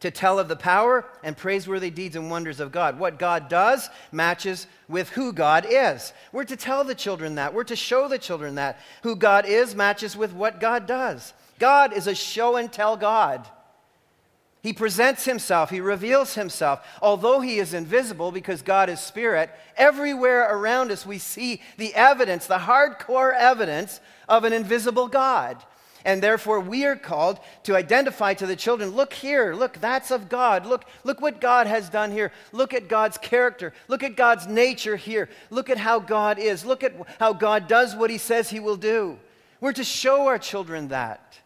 to 0.00 0.10
tell 0.10 0.38
of 0.38 0.48
the 0.48 0.56
power 0.56 1.04
and 1.24 1.36
praiseworthy 1.36 1.90
deeds 1.90 2.14
and 2.14 2.30
wonders 2.30 2.60
of 2.60 2.70
God. 2.70 2.98
What 2.98 3.18
God 3.18 3.48
does 3.48 3.90
matches 4.12 4.66
with 4.88 5.10
who 5.10 5.32
God 5.32 5.66
is. 5.68 6.12
We're 6.32 6.44
to 6.44 6.56
tell 6.56 6.84
the 6.84 6.94
children 6.94 7.34
that. 7.34 7.52
We're 7.52 7.64
to 7.64 7.76
show 7.76 8.08
the 8.08 8.18
children 8.18 8.54
that. 8.56 8.78
Who 9.02 9.16
God 9.16 9.44
is 9.46 9.74
matches 9.74 10.16
with 10.16 10.32
what 10.32 10.60
God 10.60 10.86
does. 10.86 11.32
God 11.58 11.92
is 11.92 12.06
a 12.06 12.14
show 12.14 12.56
and 12.56 12.72
tell 12.72 12.96
God. 12.96 13.46
He 14.62 14.72
presents 14.72 15.24
himself, 15.24 15.70
he 15.70 15.80
reveals 15.80 16.34
himself. 16.34 16.84
Although 17.00 17.40
he 17.40 17.58
is 17.58 17.74
invisible 17.74 18.32
because 18.32 18.62
God 18.62 18.88
is 18.88 19.00
spirit, 19.00 19.50
everywhere 19.76 20.48
around 20.54 20.90
us 20.90 21.06
we 21.06 21.18
see 21.18 21.60
the 21.76 21.94
evidence, 21.94 22.46
the 22.46 22.58
hardcore 22.58 23.32
evidence 23.34 24.00
of 24.28 24.44
an 24.44 24.52
invisible 24.52 25.08
God. 25.08 25.62
And 26.08 26.22
therefore, 26.22 26.58
we 26.58 26.86
are 26.86 26.96
called 26.96 27.38
to 27.64 27.76
identify 27.76 28.32
to 28.32 28.46
the 28.46 28.56
children 28.56 28.92
look 28.92 29.12
here, 29.12 29.52
look, 29.52 29.74
that's 29.74 30.10
of 30.10 30.30
God. 30.30 30.64
Look, 30.64 30.86
look 31.04 31.20
what 31.20 31.38
God 31.38 31.66
has 31.66 31.90
done 31.90 32.12
here. 32.12 32.32
Look 32.50 32.72
at 32.72 32.88
God's 32.88 33.18
character. 33.18 33.74
Look 33.88 34.02
at 34.02 34.16
God's 34.16 34.46
nature 34.46 34.96
here. 34.96 35.28
Look 35.50 35.68
at 35.68 35.76
how 35.76 35.98
God 35.98 36.38
is. 36.38 36.64
Look 36.64 36.82
at 36.82 36.94
how 37.20 37.34
God 37.34 37.68
does 37.68 37.94
what 37.94 38.08
He 38.08 38.16
says 38.16 38.48
He 38.48 38.58
will 38.58 38.78
do. 38.78 39.18
We're 39.60 39.74
to 39.74 39.84
show 39.84 40.28
our 40.28 40.38
children 40.38 40.88
that. 40.88 41.38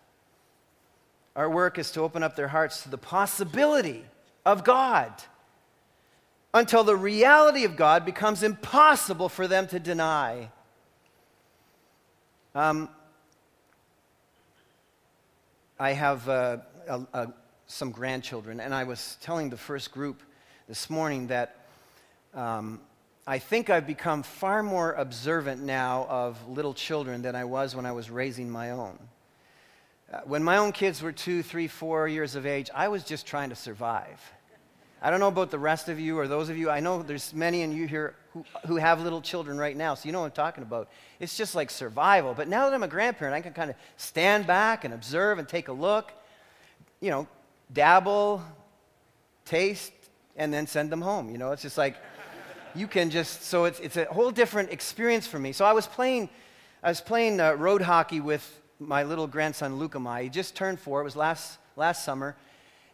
Our 1.35 1.51
work 1.51 1.77
is 1.77 1.91
to 1.93 2.01
open 2.01 2.23
up 2.23 2.37
their 2.37 2.47
hearts 2.47 2.85
to 2.85 2.89
the 2.89 2.99
possibility 2.99 4.05
of 4.47 4.63
God 4.63 5.13
until 6.55 6.85
the 6.85 6.95
reality 6.95 7.65
of 7.65 7.75
God 7.75 8.05
becomes 8.05 8.45
impossible 8.45 9.29
for 9.29 9.49
them 9.49 9.67
to 9.67 9.81
deny. 9.81 10.53
Um, 12.55 12.89
I 15.83 15.95
have 15.95 16.29
uh, 16.29 16.59
a, 16.89 17.01
a, 17.13 17.33
some 17.67 17.91
grandchildren, 17.91 18.61
and 18.61 18.73
I 18.73 18.85
was 18.85 19.17
telling 19.21 19.51
the 19.51 19.57
first 19.57 19.91
group 19.91 20.23
this 20.69 20.89
morning 20.89 21.27
that 21.27 21.57
um, 22.35 22.81
I 23.27 23.41
think 23.41 23.69
I've 23.69 23.85
become 23.85 24.23
far 24.23 24.63
more 24.63 24.93
observant 24.93 25.61
now 25.61 26.07
of 26.09 26.39
little 26.47 26.73
children 26.73 27.21
than 27.21 27.35
I 27.35 27.47
was 27.47 27.75
when 27.75 27.85
I 27.85 27.91
was 27.91 28.11
raising 28.11 28.49
my 28.49 28.71
own. 28.71 28.97
Uh, 30.13 30.21
when 30.25 30.45
my 30.45 30.59
own 30.59 30.71
kids 30.71 31.03
were 31.03 31.11
two, 31.11 31.43
three, 31.43 31.67
four 31.67 32.07
years 32.07 32.37
of 32.37 32.47
age, 32.47 32.71
I 32.73 32.87
was 32.87 33.03
just 33.03 33.27
trying 33.27 33.49
to 33.49 33.57
survive. 33.57 34.21
I 35.03 35.11
don't 35.11 35.19
know 35.19 35.27
about 35.27 35.51
the 35.51 35.59
rest 35.59 35.89
of 35.89 35.99
you 35.99 36.17
or 36.17 36.29
those 36.29 36.49
of 36.49 36.57
you. 36.57 36.71
I 36.71 36.79
know 36.79 37.03
there's 37.03 37.35
many 37.35 37.63
in 37.63 37.73
you 37.73 37.89
here 37.89 38.15
who, 38.67 38.77
have 38.77 39.03
little 39.03 39.21
children 39.21 39.59
right 39.59 39.77
now, 39.77 39.95
so 39.95 40.07
you 40.07 40.13
know 40.13 40.21
what 40.21 40.27
I'm 40.27 40.33
talking 40.33 40.63
about. 40.63 40.89
It's 41.21 41.37
just 41.37 41.55
like 41.55 41.71
survival. 41.71 42.35
But 42.35 42.49
now 42.49 42.67
that 42.67 42.75
I'm 42.75 42.83
a 42.83 42.89
grandparent, 42.89 43.35
I 43.35 43.41
can 43.41 43.53
kind 43.53 43.71
of 43.71 43.77
stand 43.97 44.47
back 44.47 44.85
and 44.85 44.95
observe 44.95 45.39
and 45.39 45.49
take 45.49 45.69
a 45.69 45.73
look, 45.73 46.13
you 47.01 47.11
know, 47.11 47.27
dabble, 47.73 48.43
taste, 49.45 49.93
and 50.37 50.53
then 50.53 50.67
send 50.67 50.91
them 50.91 51.03
home. 51.03 51.31
You 51.31 51.39
know, 51.39 51.53
it's 51.53 51.63
just 51.63 51.79
like 51.79 51.97
you 52.75 52.87
can 52.87 53.11
just, 53.11 53.43
so 53.43 53.65
it's, 53.65 53.81
it's 53.81 53.97
a 53.97 54.07
whole 54.07 54.31
different 54.31 54.71
experience 54.71 55.27
for 55.27 55.39
me. 55.39 55.53
So 55.53 55.65
I 55.65 55.73
was 55.73 55.87
playing, 55.87 56.29
I 56.83 56.89
was 56.89 57.01
playing 57.01 57.41
uh, 57.41 57.53
road 57.55 57.83
hockey 57.83 58.21
with 58.21 58.61
my 58.79 59.03
little 59.03 59.27
grandson, 59.27 59.77
Luca 59.79 59.99
Mai. 59.99 60.25
He 60.25 60.29
just 60.29 60.57
turned 60.57 60.81
four. 60.81 61.01
It 61.01 61.05
was 61.05 61.17
last, 61.17 61.59
last 61.77 62.05
summer. 62.05 62.35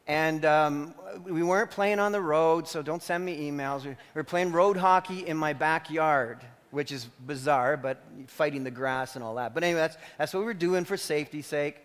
And 0.09 0.47
um, 0.47 0.95
we 1.25 1.43
weren't 1.43 1.71
playing 1.71 1.99
on 1.99 2.13
the 2.13 2.21
road, 2.21 2.67
so 2.67 2.81
don't 2.81 3.03
send 3.03 3.23
me 3.27 3.51
emails. 3.51 3.85
We 3.85 3.95
were 4.15 4.25
playing 4.25 4.53
road 4.53 4.79
hockey 4.79 5.27
in 5.27 5.37
my 5.37 5.53
backyard, 5.53 6.39
which 6.71 6.91
is 6.91 7.05
bizarre, 7.27 7.77
but 7.77 8.03
fighting 8.27 8.65
the 8.65 8.71
grass 8.71 9.17
and 9.17 9.23
all 9.23 9.35
that. 9.35 9.53
But 9.53 9.65
anyway, 9.65 9.81
that's, 9.81 9.99
that's 10.17 10.33
what 10.33 10.41
we 10.41 10.47
were 10.47 10.55
doing 10.55 10.87
for 10.87 10.97
safety's 10.97 11.47
sake. 11.47 11.77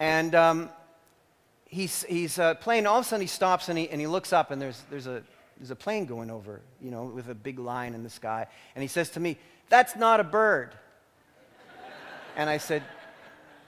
And 0.00 0.34
um, 0.34 0.70
he's, 1.66 2.02
he's 2.04 2.38
uh, 2.38 2.54
playing, 2.54 2.86
all 2.86 3.00
of 3.00 3.04
a 3.04 3.08
sudden 3.08 3.20
he 3.20 3.26
stops 3.26 3.68
and 3.68 3.76
he, 3.76 3.90
and 3.90 4.00
he 4.00 4.06
looks 4.06 4.32
up, 4.32 4.50
and 4.50 4.60
there's, 4.60 4.82
there's, 4.88 5.06
a, 5.06 5.22
there's 5.58 5.70
a 5.70 5.76
plane 5.76 6.06
going 6.06 6.30
over, 6.30 6.62
you 6.80 6.90
know, 6.90 7.04
with 7.04 7.28
a 7.28 7.34
big 7.34 7.58
line 7.58 7.92
in 7.92 8.02
the 8.02 8.10
sky. 8.10 8.46
And 8.74 8.80
he 8.80 8.88
says 8.88 9.10
to 9.10 9.20
me, 9.20 9.36
That's 9.68 9.96
not 9.96 10.18
a 10.18 10.24
bird. 10.24 10.74
and 12.36 12.48
I 12.48 12.56
said, 12.56 12.82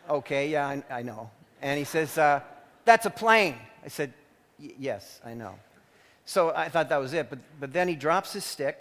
Okay, 0.09 0.49
yeah, 0.49 0.67
I, 0.67 0.83
I 0.91 1.03
know. 1.03 1.31
And 1.61 1.79
he 1.79 1.85
says, 1.85 2.17
uh, 2.17 2.41
that's 2.87 3.05
a 3.05 3.11
plane. 3.11 3.57
I 3.85 3.89
said, 3.89 4.15
Yes, 4.59 5.21
I 5.23 5.35
know. 5.35 5.59
So 6.25 6.55
I 6.57 6.71
thought 6.71 6.89
that 6.89 6.97
was 6.97 7.13
it. 7.13 7.29
But, 7.29 7.41
but 7.61 7.73
then 7.75 7.89
he 7.89 7.95
drops 7.95 8.33
his 8.33 8.45
stick 8.45 8.81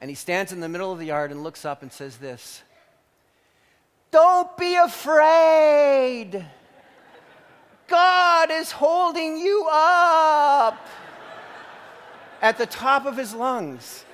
and 0.00 0.10
he 0.10 0.16
stands 0.16 0.50
in 0.50 0.58
the 0.58 0.68
middle 0.68 0.90
of 0.90 0.98
the 0.98 1.06
yard 1.06 1.30
and 1.30 1.44
looks 1.44 1.64
up 1.64 1.82
and 1.82 1.92
says 1.92 2.16
this 2.16 2.62
Don't 4.10 4.56
be 4.56 4.74
afraid. 4.74 6.44
God 7.86 8.50
is 8.52 8.70
holding 8.70 9.36
you 9.36 9.68
up 9.70 10.86
at 12.40 12.56
the 12.56 12.66
top 12.66 13.04
of 13.04 13.16
his 13.16 13.34
lungs. 13.34 14.04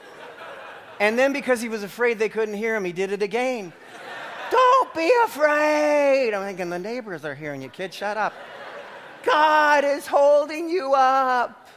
And 0.98 1.18
then, 1.18 1.34
because 1.34 1.60
he 1.60 1.68
was 1.68 1.82
afraid 1.82 2.18
they 2.18 2.30
couldn't 2.30 2.54
hear 2.54 2.74
him, 2.74 2.84
he 2.84 2.92
did 2.92 3.12
it 3.12 3.22
again. 3.22 3.74
Be 4.96 5.12
afraid. 5.24 6.32
I'm 6.32 6.46
thinking 6.46 6.70
the 6.70 6.78
neighbors 6.78 7.24
are 7.26 7.34
hearing 7.34 7.60
you, 7.60 7.68
kid. 7.68 7.92
Shut 7.92 8.16
up. 8.16 8.32
God 9.24 9.84
is 9.84 10.06
holding 10.06 10.70
you 10.70 10.94
up. 10.94 11.68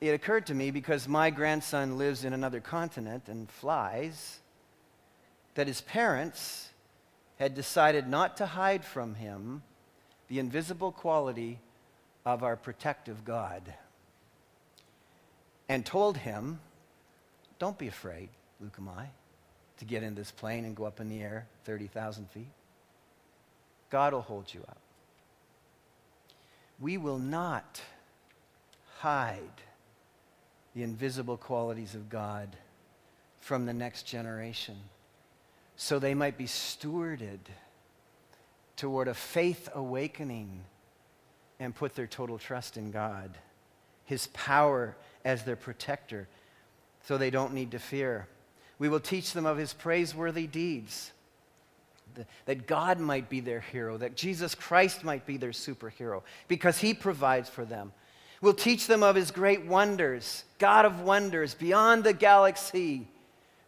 It 0.00 0.10
occurred 0.10 0.46
to 0.46 0.54
me 0.54 0.70
because 0.70 1.08
my 1.08 1.30
grandson 1.30 1.98
lives 1.98 2.24
in 2.24 2.32
another 2.32 2.60
continent 2.60 3.24
and 3.28 3.50
flies 3.50 4.38
that 5.54 5.66
his 5.66 5.80
parents 5.80 6.70
had 7.38 7.54
decided 7.54 8.08
not 8.08 8.36
to 8.36 8.46
hide 8.46 8.84
from 8.84 9.16
him 9.16 9.62
the 10.28 10.38
invisible 10.38 10.92
quality 10.92 11.58
of 12.24 12.44
our 12.44 12.56
protective 12.56 13.24
God 13.24 13.74
and 15.68 15.84
told 15.84 16.18
him 16.18 16.60
don't 17.58 17.76
be 17.76 17.88
afraid, 17.88 18.30
Lucamai, 18.62 19.06
to 19.78 19.84
get 19.84 20.02
in 20.02 20.14
this 20.14 20.30
plane 20.30 20.64
and 20.64 20.76
go 20.76 20.84
up 20.84 21.00
in 21.00 21.08
the 21.08 21.22
air 21.22 21.46
30,000 21.64 22.28
feet. 22.30 22.50
God 23.90 24.12
will 24.12 24.22
hold 24.22 24.52
you 24.52 24.60
up. 24.68 24.78
We 26.78 26.96
will 26.96 27.18
not 27.18 27.80
hide 28.98 29.62
the 30.74 30.82
invisible 30.82 31.36
qualities 31.36 31.94
of 31.94 32.08
God 32.08 32.56
from 33.40 33.66
the 33.66 33.72
next 33.72 34.04
generation 34.04 34.76
so 35.76 35.98
they 35.98 36.12
might 36.12 36.36
be 36.36 36.44
stewarded 36.44 37.38
toward 38.76 39.08
a 39.08 39.14
faith 39.14 39.68
awakening 39.74 40.62
and 41.58 41.74
put 41.74 41.94
their 41.94 42.06
total 42.06 42.36
trust 42.36 42.76
in 42.76 42.90
God, 42.90 43.38
His 44.04 44.26
power 44.28 44.94
as 45.24 45.44
their 45.44 45.56
protector, 45.56 46.28
so 47.02 47.16
they 47.16 47.30
don't 47.30 47.54
need 47.54 47.70
to 47.70 47.78
fear. 47.78 48.28
We 48.80 48.88
will 48.88 48.98
teach 48.98 49.34
them 49.34 49.46
of 49.46 49.58
His 49.58 49.74
praiseworthy 49.74 50.46
deeds, 50.46 51.12
that 52.46 52.66
God 52.66 52.98
might 52.98 53.28
be 53.28 53.40
their 53.40 53.60
hero, 53.60 53.98
that 53.98 54.16
Jesus 54.16 54.54
Christ 54.54 55.04
might 55.04 55.26
be 55.26 55.36
their 55.36 55.50
superhero, 55.50 56.22
because 56.48 56.78
He 56.78 56.94
provides 56.94 57.50
for 57.50 57.66
them. 57.66 57.92
We'll 58.40 58.54
teach 58.54 58.86
them 58.86 59.02
of 59.02 59.16
His 59.16 59.30
great 59.30 59.66
wonders, 59.66 60.44
God 60.58 60.86
of 60.86 61.02
wonders, 61.02 61.52
beyond 61.52 62.04
the 62.04 62.14
galaxy. 62.14 63.06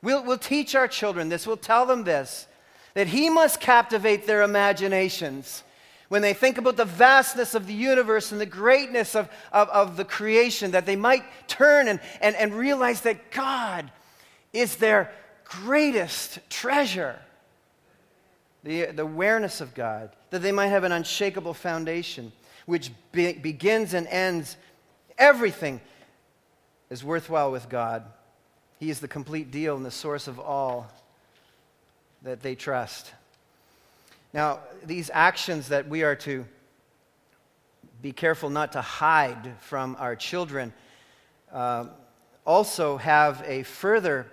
We'll, 0.03 0.25
we'll 0.25 0.38
teach 0.38 0.75
our 0.75 0.88
children 0.88 1.29
this, 1.29 1.46
we'll 1.46 1.59
tell 1.59 1.87
them 1.87 2.05
this 2.05 2.48
that 2.94 3.07
He 3.07 3.31
must 3.31 3.61
captivate 3.61 4.27
their 4.27 4.42
imaginations 4.42 5.62
when 6.09 6.20
they 6.20 6.35
think 6.35 6.59
about 6.59 6.77
the 6.77 6.85
vastness 6.85 7.55
of 7.55 7.66
the 7.66 7.72
universe 7.72 8.33
and 8.33 8.40
the 8.40 8.46
greatness 8.46 9.14
of, 9.14 9.31
of, 9.51 9.68
of, 9.70 9.96
the 9.96 10.05
creation, 10.05 10.72
that 10.72 10.85
they 10.85 10.96
might 10.96 11.25
turn 11.48 11.88
and, 11.88 12.01
and, 12.20 12.37
and 12.37 12.53
realize 12.53 13.01
that 13.01 13.31
God 13.31 13.90
is 14.52 14.76
their 14.76 15.10
greatest 15.44 16.38
treasure. 16.50 17.18
The, 18.64 18.86
the 18.86 19.02
awareness 19.02 19.60
of 19.60 19.74
God, 19.74 20.10
that 20.30 20.40
they 20.40 20.52
might 20.52 20.68
have 20.68 20.84
an 20.84 20.92
unshakable 20.92 21.54
foundation 21.54 22.32
which 22.66 22.92
be, 23.10 23.32
begins 23.32 23.92
and 23.92 24.06
ends 24.06 24.56
everything 25.18 25.80
is 26.90 27.02
worthwhile 27.02 27.50
with 27.50 27.68
God. 27.68 28.04
He 28.78 28.90
is 28.90 29.00
the 29.00 29.08
complete 29.08 29.50
deal 29.50 29.76
and 29.76 29.84
the 29.84 29.90
source 29.90 30.28
of 30.28 30.38
all 30.38 30.90
that 32.22 32.42
they 32.42 32.54
trust. 32.54 33.12
Now, 34.32 34.60
these 34.84 35.10
actions 35.12 35.68
that 35.68 35.88
we 35.88 36.02
are 36.02 36.16
to 36.16 36.44
be 38.00 38.12
careful 38.12 38.50
not 38.50 38.72
to 38.72 38.80
hide 38.80 39.54
from 39.60 39.96
our 39.98 40.16
children 40.16 40.72
uh, 41.52 41.86
also 42.44 42.96
have 42.96 43.42
a 43.46 43.62
further 43.62 44.26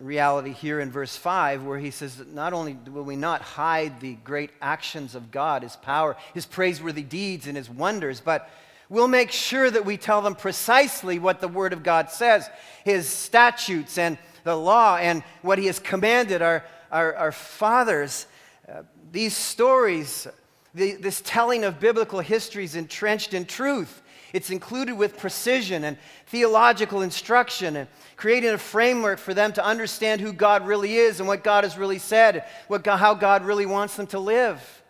reality 0.00 0.52
here 0.52 0.80
in 0.80 0.90
verse 0.90 1.16
5 1.16 1.64
where 1.64 1.78
he 1.78 1.90
says 1.90 2.16
that 2.18 2.32
not 2.32 2.52
only 2.52 2.76
will 2.90 3.02
we 3.02 3.16
not 3.16 3.42
hide 3.42 4.00
the 4.00 4.14
great 4.14 4.50
actions 4.62 5.14
of 5.14 5.30
God, 5.30 5.62
his 5.62 5.76
power, 5.76 6.16
his 6.34 6.46
praiseworthy 6.46 7.02
deeds, 7.02 7.46
and 7.46 7.56
his 7.56 7.68
wonders, 7.68 8.20
but 8.20 8.48
We'll 8.90 9.08
make 9.08 9.30
sure 9.30 9.70
that 9.70 9.84
we 9.84 9.98
tell 9.98 10.22
them 10.22 10.34
precisely 10.34 11.18
what 11.18 11.40
the 11.40 11.48
Word 11.48 11.74
of 11.74 11.82
God 11.82 12.10
says, 12.10 12.48
His 12.84 13.06
statutes 13.06 13.98
and 13.98 14.16
the 14.44 14.56
law 14.56 14.96
and 14.96 15.22
what 15.42 15.58
He 15.58 15.66
has 15.66 15.78
commanded 15.78 16.40
our, 16.40 16.64
our, 16.90 17.14
our 17.14 17.32
fathers. 17.32 18.26
Uh, 18.66 18.82
these 19.12 19.36
stories, 19.36 20.26
the, 20.74 20.92
this 20.92 21.20
telling 21.20 21.64
of 21.64 21.80
biblical 21.80 22.20
history 22.20 22.64
is 22.64 22.76
entrenched 22.76 23.34
in 23.34 23.44
truth. 23.44 24.00
It's 24.32 24.48
included 24.48 24.94
with 24.94 25.18
precision 25.18 25.84
and 25.84 25.98
theological 26.26 27.02
instruction 27.02 27.76
and 27.76 27.88
creating 28.18 28.50
a 28.50 28.58
framework 28.58 29.16
for 29.20 29.32
them 29.32 29.52
to 29.52 29.64
understand 29.64 30.20
who 30.20 30.32
God 30.32 30.66
really 30.66 30.96
is 30.96 31.20
and 31.20 31.28
what 31.28 31.44
God 31.44 31.62
has 31.62 31.78
really 31.78 32.00
said, 32.00 32.44
what 32.66 32.82
God, 32.82 32.96
how 32.96 33.14
God 33.14 33.44
really 33.44 33.64
wants 33.64 33.94
them 33.94 34.08
to 34.08 34.18
live. 34.18 34.82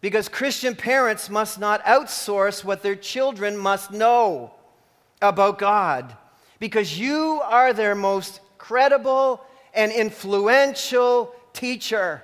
Because 0.00 0.28
Christian 0.28 0.76
parents 0.76 1.28
must 1.28 1.58
not 1.58 1.84
outsource 1.84 2.62
what 2.62 2.80
their 2.80 2.94
children 2.94 3.56
must 3.58 3.90
know 3.90 4.52
about 5.20 5.58
God. 5.58 6.16
Because 6.60 6.96
you 6.96 7.40
are 7.42 7.72
their 7.72 7.96
most 7.96 8.40
credible 8.56 9.44
and 9.74 9.90
influential 9.90 11.34
teacher. 11.52 12.22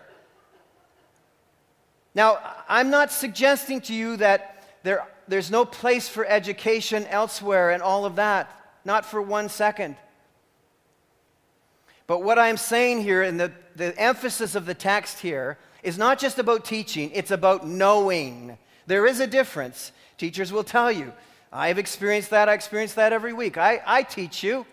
Now, 2.15 2.39
I'm 2.69 2.89
not 2.89 3.11
suggesting 3.11 3.81
to 3.83 3.93
you 3.93 4.17
that 4.19 4.65
there, 4.85 5.09
there's 5.27 5.51
no 5.51 5.65
place 5.65 6.09
for 6.09 6.25
education 6.25 7.05
elsewhere 7.09 7.71
and 7.71 7.83
all 7.83 8.05
of 8.05 8.15
that. 8.15 8.61
Not 8.85 9.07
for 9.07 9.23
one 9.23 9.49
second. 9.49 9.97
But 12.07 12.23
what 12.23 12.39
I'm 12.39 12.57
saying 12.57 13.03
here, 13.03 13.23
and 13.23 13.41
the, 13.41 13.53
the 13.77 13.99
emphasis 13.99 14.55
of 14.55 14.67
the 14.67 14.75
text 14.75 15.21
here, 15.21 15.59
is 15.83 15.97
not 15.99 16.19
just 16.19 16.39
about 16.39 16.65
teaching, 16.65 17.11
it's 17.13 17.31
about 17.31 17.67
knowing. 17.67 18.59
There 18.87 19.07
is 19.07 19.21
a 19.21 19.27
difference. 19.27 19.93
Teachers 20.19 20.53
will 20.53 20.65
tell 20.65 20.93
you. 20.93 21.13
I've 21.53 21.79
experienced 21.79 22.31
that. 22.31 22.49
I 22.49 22.55
experience 22.55 22.95
that 22.95 23.13
every 23.13 23.33
week. 23.33 23.57
I, 23.57 23.81
I 23.87 24.03
teach 24.03 24.43
you. 24.43 24.67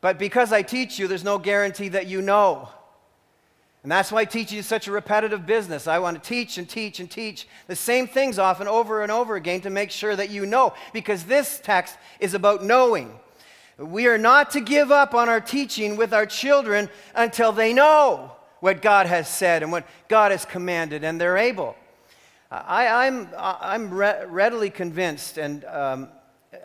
But 0.00 0.18
because 0.18 0.52
I 0.52 0.62
teach 0.62 0.98
you, 0.98 1.08
there's 1.08 1.24
no 1.24 1.38
guarantee 1.38 1.88
that 1.88 2.06
you 2.06 2.22
know. 2.22 2.68
And 3.82 3.92
that's 3.92 4.10
why 4.10 4.24
teaching 4.24 4.58
is 4.58 4.66
such 4.66 4.88
a 4.88 4.92
repetitive 4.92 5.46
business. 5.46 5.86
I 5.86 6.00
want 6.00 6.22
to 6.22 6.28
teach 6.28 6.58
and 6.58 6.68
teach 6.68 6.98
and 6.98 7.10
teach 7.10 7.46
the 7.68 7.76
same 7.76 8.08
things 8.08 8.38
often 8.38 8.66
over 8.66 9.02
and 9.02 9.12
over 9.12 9.36
again 9.36 9.60
to 9.62 9.70
make 9.70 9.90
sure 9.90 10.16
that 10.16 10.30
you 10.30 10.46
know, 10.46 10.74
because 10.92 11.24
this 11.24 11.60
text 11.62 11.96
is 12.18 12.34
about 12.34 12.64
knowing. 12.64 13.18
We 13.78 14.08
are 14.08 14.18
not 14.18 14.50
to 14.52 14.60
give 14.60 14.90
up 14.90 15.14
on 15.14 15.28
our 15.28 15.40
teaching 15.40 15.96
with 15.96 16.12
our 16.12 16.26
children 16.26 16.90
until 17.14 17.52
they 17.52 17.72
know 17.72 18.32
what 18.60 18.82
God 18.82 19.06
has 19.06 19.28
said 19.28 19.62
and 19.62 19.70
what 19.70 19.86
God 20.08 20.32
has 20.32 20.44
commanded, 20.44 21.04
and 21.04 21.20
they're 21.20 21.36
able. 21.36 21.76
I, 22.50 23.06
am 23.06 23.28
I'm, 23.38 23.56
I'm 23.60 23.94
re- 23.94 24.24
readily 24.26 24.70
convinced, 24.70 25.38
and 25.38 25.64
um, 25.66 26.08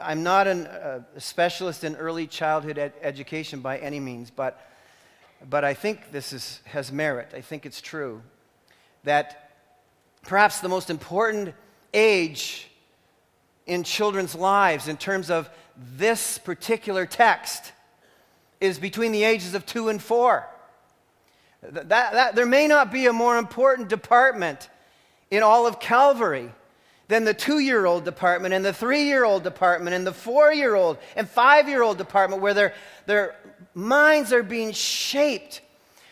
I'm 0.01 0.23
not 0.23 0.47
an, 0.47 0.65
uh, 0.65 1.01
a 1.15 1.21
specialist 1.21 1.83
in 1.83 1.95
early 1.97 2.25
childhood 2.25 2.79
ed- 2.79 2.93
education 3.01 3.59
by 3.59 3.77
any 3.77 3.99
means, 3.99 4.31
but, 4.31 4.59
but 5.49 5.63
I 5.63 5.73
think 5.73 6.11
this 6.11 6.33
is, 6.33 6.61
has 6.65 6.91
merit. 6.91 7.33
I 7.35 7.41
think 7.41 7.65
it's 7.65 7.81
true 7.81 8.21
that 9.03 9.51
perhaps 10.23 10.59
the 10.59 10.69
most 10.69 10.89
important 10.89 11.53
age 11.93 12.69
in 13.65 13.83
children's 13.83 14.35
lives 14.35 14.87
in 14.87 14.97
terms 14.97 15.29
of 15.29 15.49
this 15.97 16.37
particular 16.37 17.05
text 17.05 17.71
is 18.61 18.79
between 18.79 19.11
the 19.11 19.23
ages 19.23 19.53
of 19.53 19.65
two 19.65 19.89
and 19.89 20.01
four. 20.01 20.47
That, 21.61 21.89
that, 21.89 22.35
there 22.35 22.45
may 22.45 22.67
not 22.67 22.91
be 22.91 23.07
a 23.07 23.13
more 23.13 23.37
important 23.37 23.89
department 23.89 24.69
in 25.31 25.43
all 25.43 25.65
of 25.65 25.79
Calvary 25.79 26.51
than 27.07 27.25
the 27.25 27.33
two 27.33 27.59
year 27.59 27.85
old 27.85 28.05
department 28.05 28.53
and 28.53 28.63
the 28.63 28.73
three 28.73 29.03
year 29.03 29.23
old 29.23 29.43
department 29.43 29.95
and 29.95 30.05
the 30.05 30.13
four 30.13 30.53
year 30.53 30.75
old 30.75 30.97
and 31.15 31.29
five 31.29 31.67
year 31.67 31.83
old 31.83 31.97
department 31.97 32.41
where 32.41 32.53
their, 32.53 32.73
their 33.05 33.35
minds 33.73 34.33
are 34.33 34.43
being 34.43 34.71
shaped 34.71 35.61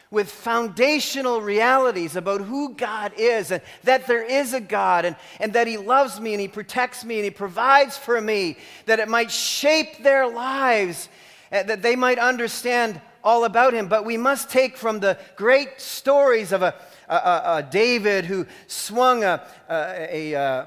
with 0.10 0.30
foundational 0.30 1.42
realities 1.42 2.18
about 2.18 2.42
who 2.42 2.74
God 2.74 3.14
is 3.18 3.50
and 3.50 3.62
that 3.84 4.08
there 4.08 4.24
is 4.24 4.54
a 4.54 4.60
God 4.60 5.06
and, 5.06 5.16
and 5.40 5.54
that 5.54 5.68
He 5.68 5.78
loves 5.78 6.20
me 6.20 6.34
and 6.34 6.42
He 6.42 6.50
protects 6.50 7.06
me 7.06 7.16
and 7.16 7.24
He 7.24 7.32
provides 7.32 7.98
for 7.98 8.20
me, 8.20 8.58
that 8.88 9.00
it 9.00 9.08
might 9.08 9.32
shape 9.32 10.04
their 10.04 10.28
lives, 10.28 11.08
uh, 11.52 11.64
that 11.64 11.82
they 11.82 11.96
might 11.96 12.20
understand 12.20 13.00
all 13.24 13.46
about 13.46 13.74
him, 13.74 13.88
but 13.88 14.06
we 14.06 14.18
must 14.18 14.50
take 14.50 14.76
from 14.76 15.00
the 15.00 15.18
great 15.36 15.80
stories 15.80 16.52
of 16.52 16.62
a, 16.62 16.74
a, 17.08 17.16
a, 17.16 17.42
a 17.58 17.68
David 17.70 18.26
who 18.26 18.46
swung 18.68 19.24
a, 19.24 19.46
a, 19.70 20.66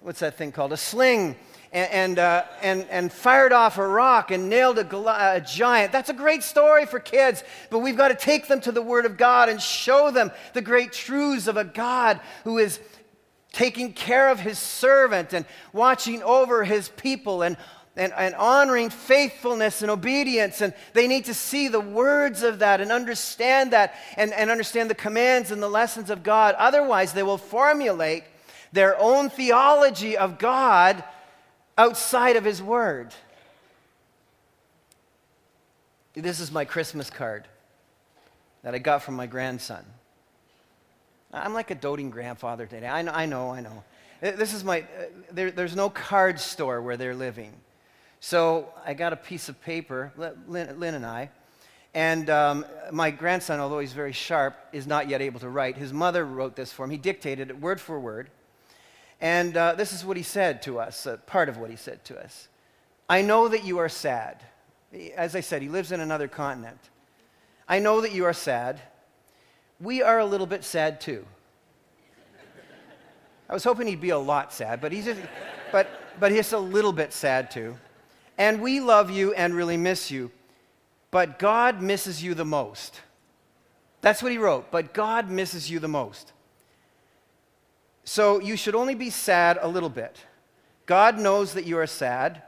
what's 0.00 0.20
that 0.20 0.36
thing 0.36 0.52
called? 0.52 0.72
A 0.72 0.76
sling. 0.76 1.36
And, 1.74 1.90
and, 1.90 2.18
uh, 2.20 2.44
and, 2.62 2.86
and, 2.88 3.12
fired 3.12 3.52
off 3.52 3.78
a 3.78 3.86
rock 3.86 4.30
and 4.30 4.48
nailed 4.48 4.78
a, 4.78 5.36
a 5.36 5.40
giant. 5.40 5.90
That's 5.90 6.08
a 6.08 6.14
great 6.14 6.44
story 6.44 6.86
for 6.86 7.00
kids, 7.00 7.42
but 7.68 7.80
we've 7.80 7.96
got 7.96 8.08
to 8.08 8.14
take 8.14 8.46
them 8.46 8.60
to 8.60 8.70
the 8.70 8.80
Word 8.80 9.06
of 9.06 9.16
God 9.16 9.48
and 9.48 9.60
show 9.60 10.12
them 10.12 10.30
the 10.52 10.62
great 10.62 10.92
truths 10.92 11.48
of 11.48 11.56
a 11.56 11.64
God 11.64 12.20
who 12.44 12.58
is 12.58 12.78
taking 13.52 13.92
care 13.92 14.30
of 14.30 14.38
his 14.38 14.56
servant 14.56 15.32
and 15.32 15.46
watching 15.72 16.22
over 16.22 16.62
his 16.62 16.88
people 16.90 17.42
and 17.42 17.56
and, 17.96 18.12
and 18.12 18.34
honoring 18.34 18.90
faithfulness 18.90 19.82
and 19.82 19.90
obedience. 19.90 20.60
And 20.60 20.74
they 20.92 21.06
need 21.06 21.26
to 21.26 21.34
see 21.34 21.68
the 21.68 21.80
words 21.80 22.42
of 22.42 22.58
that 22.58 22.80
and 22.80 22.90
understand 22.90 23.72
that 23.72 23.94
and, 24.16 24.32
and 24.32 24.50
understand 24.50 24.90
the 24.90 24.94
commands 24.94 25.50
and 25.50 25.62
the 25.62 25.68
lessons 25.68 26.10
of 26.10 26.22
God. 26.22 26.54
Otherwise, 26.58 27.12
they 27.12 27.22
will 27.22 27.38
formulate 27.38 28.24
their 28.72 28.98
own 28.98 29.30
theology 29.30 30.16
of 30.16 30.38
God 30.38 31.04
outside 31.76 32.36
of 32.36 32.44
His 32.44 32.62
Word. 32.62 33.14
This 36.14 36.40
is 36.40 36.52
my 36.52 36.64
Christmas 36.64 37.10
card 37.10 37.48
that 38.62 38.74
I 38.74 38.78
got 38.78 39.02
from 39.02 39.14
my 39.14 39.26
grandson. 39.26 39.84
I'm 41.32 41.52
like 41.52 41.70
a 41.70 41.74
doting 41.74 42.10
grandfather 42.10 42.66
today. 42.66 42.86
I 42.86 43.02
know, 43.02 43.12
I 43.12 43.26
know, 43.26 43.50
I 43.50 43.60
know. 43.60 43.82
This 44.20 44.54
is 44.54 44.62
my, 44.62 44.80
uh, 44.80 45.04
there, 45.32 45.50
there's 45.50 45.74
no 45.74 45.90
card 45.90 46.38
store 46.38 46.80
where 46.80 46.96
they're 46.96 47.14
living. 47.14 47.52
So 48.20 48.68
I 48.86 48.94
got 48.94 49.12
a 49.12 49.16
piece 49.16 49.48
of 49.48 49.60
paper, 49.60 50.12
Lynn, 50.46 50.78
Lynn 50.78 50.94
and 50.94 51.04
I, 51.04 51.30
and 51.92 52.30
um, 52.30 52.64
my 52.90 53.10
grandson, 53.10 53.60
although 53.60 53.80
he's 53.80 53.92
very 53.92 54.12
sharp, 54.12 54.56
is 54.72 54.86
not 54.86 55.08
yet 55.08 55.20
able 55.20 55.40
to 55.40 55.48
write. 55.48 55.76
His 55.76 55.92
mother 55.92 56.24
wrote 56.24 56.56
this 56.56 56.72
for 56.72 56.84
him. 56.84 56.90
He 56.90 56.96
dictated 56.96 57.50
it 57.50 57.60
word 57.60 57.80
for 57.80 58.00
word. 58.00 58.30
And 59.20 59.56
uh, 59.56 59.74
this 59.74 59.92
is 59.92 60.04
what 60.04 60.16
he 60.16 60.22
said 60.22 60.62
to 60.62 60.78
us, 60.78 61.06
uh, 61.06 61.16
part 61.26 61.48
of 61.48 61.56
what 61.56 61.70
he 61.70 61.76
said 61.76 62.04
to 62.06 62.22
us. 62.22 62.48
I 63.08 63.22
know 63.22 63.48
that 63.48 63.64
you 63.64 63.78
are 63.78 63.88
sad. 63.88 64.42
As 65.16 65.34
I 65.34 65.40
said, 65.40 65.62
he 65.62 65.68
lives 65.68 65.92
in 65.92 66.00
another 66.00 66.28
continent. 66.28 66.78
I 67.68 67.78
know 67.78 68.00
that 68.00 68.12
you 68.12 68.24
are 68.24 68.32
sad. 68.32 68.80
We 69.80 70.02
are 70.02 70.18
a 70.18 70.26
little 70.26 70.46
bit 70.46 70.64
sad 70.64 71.00
too. 71.00 71.24
I 73.48 73.52
was 73.52 73.64
hoping 73.64 73.86
he'd 73.86 74.00
be 74.00 74.10
a 74.10 74.18
lot 74.18 74.52
sad, 74.52 74.80
but 74.80 74.92
he's 74.92 75.04
just, 75.04 75.20
but, 75.70 75.88
but 76.18 76.32
he's 76.32 76.52
a 76.52 76.58
little 76.58 76.92
bit 76.92 77.12
sad 77.12 77.50
too. 77.50 77.76
And 78.38 78.60
we 78.60 78.80
love 78.80 79.10
you 79.10 79.32
and 79.34 79.54
really 79.54 79.76
miss 79.76 80.10
you, 80.10 80.30
but 81.10 81.38
God 81.38 81.80
misses 81.80 82.22
you 82.22 82.34
the 82.34 82.44
most. 82.44 83.00
That's 84.00 84.22
what 84.22 84.32
he 84.32 84.38
wrote, 84.38 84.70
but 84.70 84.92
God 84.92 85.30
misses 85.30 85.70
you 85.70 85.78
the 85.78 85.88
most. 85.88 86.33
So 88.04 88.40
you 88.40 88.56
should 88.56 88.74
only 88.74 88.94
be 88.94 89.10
sad 89.10 89.58
a 89.60 89.68
little 89.68 89.88
bit. 89.88 90.18
God 90.86 91.18
knows 91.18 91.54
that 91.54 91.64
you 91.64 91.78
are 91.78 91.86
sad, 91.86 92.42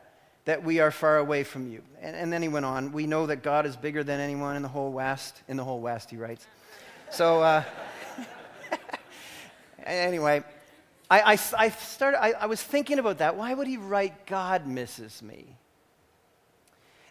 that 0.45 0.63
we 0.63 0.81
are 0.81 0.91
far 0.91 1.19
away 1.19 1.43
from 1.43 1.71
you. 1.71 1.83
And, 2.01 2.15
and, 2.15 2.33
then 2.33 2.43
he 2.43 2.49
went 2.49 2.67
on, 2.67 2.93
we 2.93 3.07
know 3.07 3.27
that 3.27 3.43
God 3.43 3.67
is 3.67 3.75
bigger 3.75 4.05
than 4.05 4.21
anyone 4.21 4.55
in 4.57 4.63
the 4.63 4.69
whole 4.69 4.93
West. 4.93 5.43
In 5.49 5.57
the 5.57 5.65
whole 5.65 5.81
West, 5.81 6.11
he 6.11 6.17
writes. 6.17 6.47
So, 7.11 7.43
uh, 7.43 7.65
anyway, 9.85 10.45
I, 11.11 11.21
I, 11.21 11.39
I 11.59 11.69
started, 11.71 12.23
I, 12.23 12.33
I 12.33 12.47
was 12.47 12.63
thinking 12.63 12.99
about 12.99 13.19
that. 13.19 13.37
Why 13.37 13.55
would 13.55 13.67
he 13.67 13.79
write, 13.79 14.27
God 14.27 14.67
misses 14.67 15.23
me? 15.23 15.57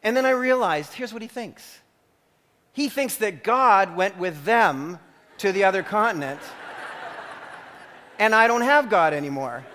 And 0.04 0.16
then 0.16 0.26
I 0.26 0.32
realized 0.32 0.94
here's 0.94 1.12
what 1.12 1.22
he 1.22 1.28
thinks 1.28 1.80
he 2.74 2.90
thinks 2.90 3.16
that 3.16 3.44
God 3.44 3.96
went 3.96 4.18
with 4.18 4.44
them 4.44 5.00
to 5.38 5.54
the 5.54 5.64
other 5.64 5.82
continent, 5.82 6.42
and 8.20 8.34
I 8.34 8.48
don't 8.48 8.62
have 8.62 8.90
God 8.90 9.14
anymore. 9.14 9.66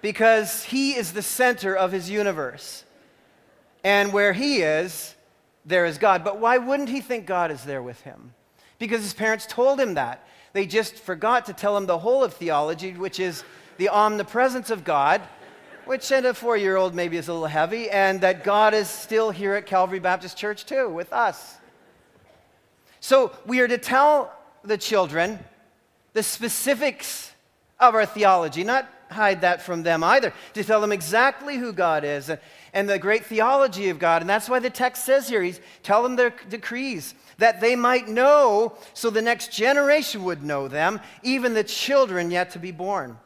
Because 0.00 0.64
he 0.64 0.92
is 0.92 1.12
the 1.12 1.22
center 1.22 1.74
of 1.74 1.92
his 1.92 2.10
universe. 2.10 2.84
And 3.82 4.12
where 4.12 4.32
he 4.32 4.62
is, 4.62 5.14
there 5.64 5.86
is 5.86 5.98
God. 5.98 6.24
But 6.24 6.38
why 6.38 6.58
wouldn't 6.58 6.88
he 6.88 7.00
think 7.00 7.26
God 7.26 7.50
is 7.50 7.64
there 7.64 7.82
with 7.82 8.00
him? 8.02 8.34
Because 8.78 9.02
his 9.02 9.14
parents 9.14 9.46
told 9.46 9.80
him 9.80 9.94
that. 9.94 10.26
They 10.52 10.66
just 10.66 10.96
forgot 10.96 11.46
to 11.46 11.52
tell 11.52 11.76
him 11.76 11.86
the 11.86 11.98
whole 11.98 12.22
of 12.22 12.34
theology, 12.34 12.92
which 12.92 13.18
is 13.18 13.44
the 13.76 13.88
omnipresence 13.88 14.70
of 14.70 14.84
God, 14.84 15.20
which 15.84 16.10
in 16.12 16.24
a 16.26 16.34
four 16.34 16.56
year 16.56 16.76
old 16.76 16.94
maybe 16.94 17.16
is 17.16 17.28
a 17.28 17.32
little 17.32 17.48
heavy, 17.48 17.90
and 17.90 18.20
that 18.20 18.44
God 18.44 18.72
is 18.72 18.88
still 18.88 19.30
here 19.30 19.54
at 19.54 19.66
Calvary 19.66 19.98
Baptist 19.98 20.36
Church 20.36 20.64
too, 20.64 20.88
with 20.88 21.12
us. 21.12 21.58
So 23.00 23.32
we 23.46 23.60
are 23.60 23.68
to 23.68 23.78
tell 23.78 24.32
the 24.62 24.78
children 24.78 25.38
the 26.14 26.22
specifics 26.22 27.32
of 27.78 27.94
our 27.94 28.06
theology, 28.06 28.64
not 28.64 28.88
hide 29.10 29.42
that 29.42 29.62
from 29.62 29.82
them 29.82 30.02
either, 30.02 30.32
to 30.54 30.64
tell 30.64 30.80
them 30.80 30.92
exactly 30.92 31.56
who 31.56 31.72
God 31.72 32.04
is 32.04 32.30
and, 32.72 32.88
the 32.88 32.98
great 32.98 33.26
theology 33.26 33.88
of 33.90 33.98
God. 33.98 34.22
And 34.22 34.28
that's 34.28 34.48
why 34.48 34.58
the 34.58 34.70
text 34.70 35.04
says 35.04 35.28
here, 35.28 35.42
he's 35.42 35.60
tell 35.82 36.02
them 36.02 36.16
their 36.16 36.34
decrees 36.48 37.14
that 37.38 37.60
they 37.60 37.76
might 37.76 38.08
know, 38.08 38.76
so 38.94 39.10
the 39.10 39.22
next 39.22 39.52
generation 39.52 40.24
would 40.24 40.42
know 40.42 40.68
them, 40.68 41.00
even 41.22 41.54
the 41.54 41.64
children 41.64 42.30
yet 42.30 42.50
to 42.52 42.58
be 42.58 42.72
born. 42.72 43.18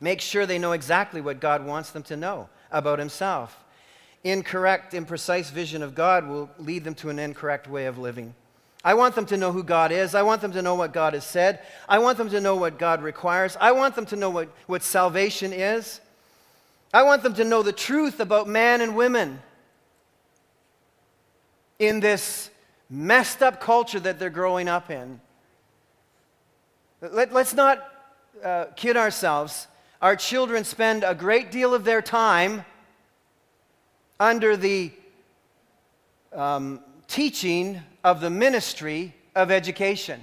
Make 0.00 0.20
sure 0.20 0.46
they 0.46 0.58
know 0.58 0.72
exactly 0.72 1.20
what 1.20 1.40
God 1.40 1.64
wants 1.64 1.90
them 1.90 2.02
to 2.04 2.16
know 2.16 2.48
about 2.70 2.98
Himself. 2.98 3.64
Incorrect, 4.24 4.92
imprecise 4.92 5.50
vision 5.50 5.82
of 5.82 5.94
God 5.94 6.28
will 6.28 6.50
lead 6.58 6.84
them 6.84 6.94
to 6.96 7.10
an 7.10 7.18
incorrect 7.18 7.68
way 7.68 7.86
of 7.86 7.98
living. 7.98 8.34
I 8.86 8.94
want 8.94 9.16
them 9.16 9.26
to 9.26 9.36
know 9.36 9.50
who 9.50 9.64
God 9.64 9.90
is. 9.90 10.14
I 10.14 10.22
want 10.22 10.40
them 10.40 10.52
to 10.52 10.62
know 10.62 10.76
what 10.76 10.92
God 10.92 11.14
has 11.14 11.24
said. 11.24 11.58
I 11.88 11.98
want 11.98 12.18
them 12.18 12.30
to 12.30 12.40
know 12.40 12.54
what 12.54 12.78
God 12.78 13.02
requires. 13.02 13.56
I 13.60 13.72
want 13.72 13.96
them 13.96 14.06
to 14.06 14.14
know 14.14 14.30
what, 14.30 14.48
what 14.68 14.84
salvation 14.84 15.52
is. 15.52 16.00
I 16.94 17.02
want 17.02 17.24
them 17.24 17.34
to 17.34 17.42
know 17.42 17.64
the 17.64 17.72
truth 17.72 18.20
about 18.20 18.46
man 18.46 18.80
and 18.80 18.94
women 18.94 19.40
in 21.80 21.98
this 21.98 22.48
messed 22.88 23.42
up 23.42 23.60
culture 23.60 23.98
that 23.98 24.20
they're 24.20 24.30
growing 24.30 24.68
up 24.68 24.88
in. 24.88 25.20
Let, 27.00 27.34
us 27.34 27.54
not 27.54 27.84
uh, 28.44 28.66
kid 28.76 28.96
ourselves. 28.96 29.66
Our 30.00 30.14
children 30.14 30.62
spend 30.62 31.02
a 31.02 31.16
great 31.16 31.50
deal 31.50 31.74
of 31.74 31.82
their 31.82 32.02
time 32.02 32.64
under 34.20 34.56
the 34.56 34.92
um, 36.32 36.78
teaching 37.08 37.80
of 38.06 38.20
the 38.20 38.30
ministry 38.30 39.12
of 39.34 39.50
education. 39.50 40.20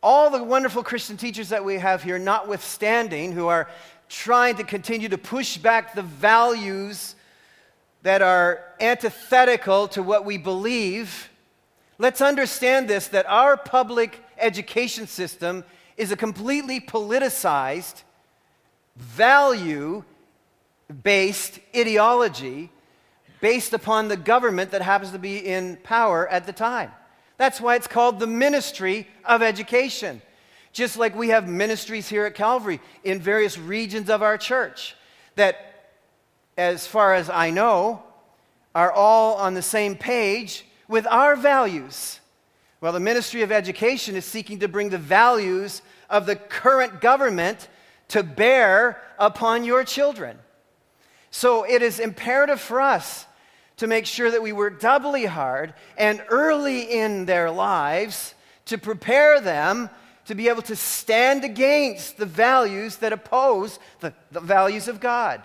All 0.00 0.30
the 0.30 0.40
wonderful 0.40 0.84
Christian 0.84 1.16
teachers 1.16 1.48
that 1.48 1.64
we 1.64 1.78
have 1.78 2.00
here, 2.00 2.16
notwithstanding, 2.16 3.32
who 3.32 3.48
are 3.48 3.68
trying 4.08 4.54
to 4.54 4.62
continue 4.62 5.08
to 5.08 5.18
push 5.18 5.56
back 5.56 5.96
the 5.96 6.02
values 6.02 7.16
that 8.02 8.22
are 8.22 8.62
antithetical 8.78 9.88
to 9.88 10.00
what 10.00 10.24
we 10.24 10.38
believe, 10.38 11.28
let's 11.98 12.20
understand 12.20 12.86
this 12.86 13.08
that 13.08 13.26
our 13.26 13.56
public 13.56 14.22
education 14.38 15.08
system 15.08 15.64
is 15.96 16.12
a 16.12 16.16
completely 16.16 16.78
politicized, 16.78 18.04
value 18.94 20.04
based 21.02 21.58
ideology 21.74 22.70
based 23.40 23.72
upon 23.72 24.08
the 24.08 24.16
government 24.16 24.70
that 24.70 24.82
happens 24.82 25.12
to 25.12 25.18
be 25.18 25.38
in 25.38 25.76
power 25.82 26.28
at 26.28 26.46
the 26.46 26.52
time. 26.52 26.90
That's 27.38 27.60
why 27.60 27.76
it's 27.76 27.86
called 27.86 28.18
the 28.18 28.26
ministry 28.26 29.06
of 29.24 29.42
education. 29.42 30.22
Just 30.72 30.96
like 30.96 31.14
we 31.14 31.28
have 31.28 31.48
ministries 31.48 32.08
here 32.08 32.26
at 32.26 32.34
Calvary 32.34 32.80
in 33.04 33.20
various 33.20 33.58
regions 33.58 34.10
of 34.10 34.22
our 34.22 34.38
church 34.38 34.94
that 35.36 35.76
as 36.56 36.86
far 36.86 37.14
as 37.14 37.28
I 37.28 37.50
know, 37.50 38.02
are 38.74 38.92
all 38.92 39.36
on 39.36 39.54
the 39.54 39.62
same 39.62 39.96
page 39.96 40.64
with 40.88 41.06
our 41.06 41.36
values. 41.36 42.20
Well, 42.80 42.92
the 42.92 43.00
Ministry 43.00 43.42
of 43.42 43.52
Education 43.52 44.16
is 44.16 44.24
seeking 44.24 44.58
to 44.60 44.68
bring 44.68 44.90
the 44.90 44.98
values 44.98 45.82
of 46.08 46.26
the 46.26 46.36
current 46.36 47.00
government 47.00 47.68
to 48.08 48.22
bear 48.22 49.02
upon 49.18 49.64
your 49.64 49.82
children. 49.84 50.38
So 51.30 51.64
it 51.64 51.82
is 51.82 51.98
imperative 51.98 52.60
for 52.60 52.80
us 52.80 53.25
to 53.76 53.86
make 53.86 54.06
sure 54.06 54.30
that 54.30 54.42
we 54.42 54.52
work 54.52 54.80
doubly 54.80 55.26
hard 55.26 55.74
and 55.98 56.22
early 56.28 56.82
in 56.82 57.26
their 57.26 57.50
lives 57.50 58.34
to 58.66 58.78
prepare 58.78 59.40
them 59.40 59.90
to 60.26 60.34
be 60.34 60.48
able 60.48 60.62
to 60.62 60.76
stand 60.76 61.44
against 61.44 62.16
the 62.16 62.26
values 62.26 62.96
that 62.96 63.12
oppose 63.12 63.78
the, 64.00 64.12
the 64.32 64.40
values 64.40 64.88
of 64.88 65.00
God. 65.00 65.42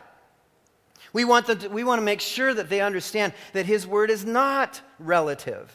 We 1.13 1.25
want, 1.25 1.47
them 1.47 1.59
to, 1.59 1.67
we 1.67 1.83
want 1.83 1.99
to 1.99 2.05
make 2.05 2.21
sure 2.21 2.53
that 2.53 2.69
they 2.69 2.81
understand 2.81 3.33
that 3.53 3.65
His 3.65 3.85
Word 3.85 4.09
is 4.09 4.25
not 4.25 4.81
relative. 4.97 5.71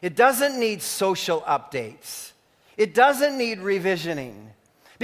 It 0.00 0.16
doesn't 0.16 0.58
need 0.58 0.80
social 0.80 1.40
updates, 1.42 2.32
it 2.76 2.94
doesn't 2.94 3.36
need 3.36 3.58
revisioning. 3.58 4.34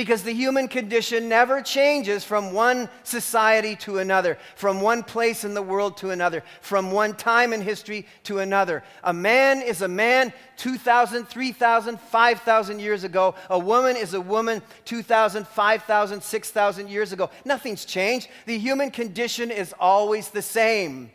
Because 0.01 0.23
the 0.23 0.33
human 0.33 0.67
condition 0.67 1.29
never 1.29 1.61
changes 1.61 2.25
from 2.25 2.55
one 2.55 2.89
society 3.05 3.77
to 3.77 3.99
another, 3.99 4.39
from 4.57 4.81
one 4.81 5.03
place 5.03 5.45
in 5.45 5.53
the 5.53 5.61
world 5.61 5.99
to 5.99 6.09
another, 6.09 6.43
from 6.63 6.91
one 6.91 7.15
time 7.15 7.53
in 7.53 7.61
history 7.61 8.07
to 8.25 8.39
another. 8.39 8.83
A 9.05 9.13
man 9.13 9.61
is 9.61 9.83
a 9.83 9.89
man 9.89 10.33
2,000, 10.57 11.29
3,000, 11.29 12.01
5,000 12.01 12.81
years 12.81 13.05
ago. 13.05 13.35
A 13.51 13.59
woman 13.59 13.95
is 13.95 14.15
a 14.15 14.21
woman 14.23 14.63
2,000, 14.87 15.47
5,000, 15.47 16.23
6,000 16.23 16.89
years 16.89 17.13
ago. 17.13 17.29
Nothing's 17.45 17.85
changed. 17.85 18.29
The 18.47 18.57
human 18.57 18.91
condition 18.91 19.51
is 19.51 19.75
always 19.79 20.31
the 20.31 20.41
same. 20.41 21.11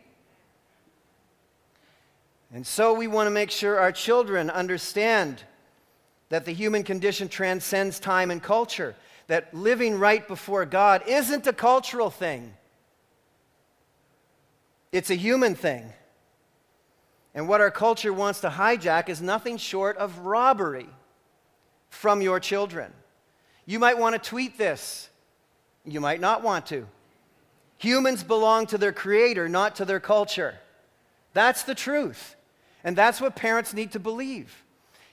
And 2.54 2.64
so 2.64 2.94
we 2.94 3.08
want 3.08 3.26
to 3.26 3.32
make 3.32 3.50
sure 3.50 3.80
our 3.80 3.90
children 3.90 4.48
understand 4.48 5.42
that 6.28 6.44
the 6.44 6.52
human 6.52 6.82
condition 6.82 7.28
transcends 7.28 8.00
time 8.00 8.30
and 8.30 8.42
culture, 8.42 8.96
that 9.28 9.52
living 9.54 9.98
right 9.98 10.26
before 10.26 10.64
God 10.64 11.02
isn't 11.06 11.46
a 11.46 11.52
cultural 11.52 12.10
thing, 12.10 12.54
it's 14.92 15.10
a 15.10 15.14
human 15.14 15.54
thing. 15.54 15.92
And 17.34 17.48
what 17.48 17.60
our 17.60 17.70
culture 17.70 18.14
wants 18.14 18.40
to 18.40 18.48
hijack 18.48 19.10
is 19.10 19.20
nothing 19.20 19.58
short 19.58 19.98
of 19.98 20.20
robbery 20.20 20.88
from 21.90 22.22
your 22.22 22.40
children. 22.40 22.90
You 23.66 23.78
might 23.78 23.98
want 23.98 24.14
to 24.14 24.30
tweet 24.30 24.56
this, 24.56 25.10
you 25.84 26.00
might 26.00 26.20
not 26.20 26.42
want 26.42 26.66
to. 26.66 26.86
Humans 27.78 28.24
belong 28.24 28.66
to 28.68 28.78
their 28.78 28.92
creator, 28.92 29.50
not 29.50 29.76
to 29.76 29.84
their 29.84 30.00
culture. 30.00 30.58
That's 31.34 31.62
the 31.64 31.74
truth. 31.74 32.36
And 32.82 32.96
that's 32.96 33.20
what 33.20 33.36
parents 33.36 33.74
need 33.74 33.92
to 33.92 33.98
believe. 33.98 34.62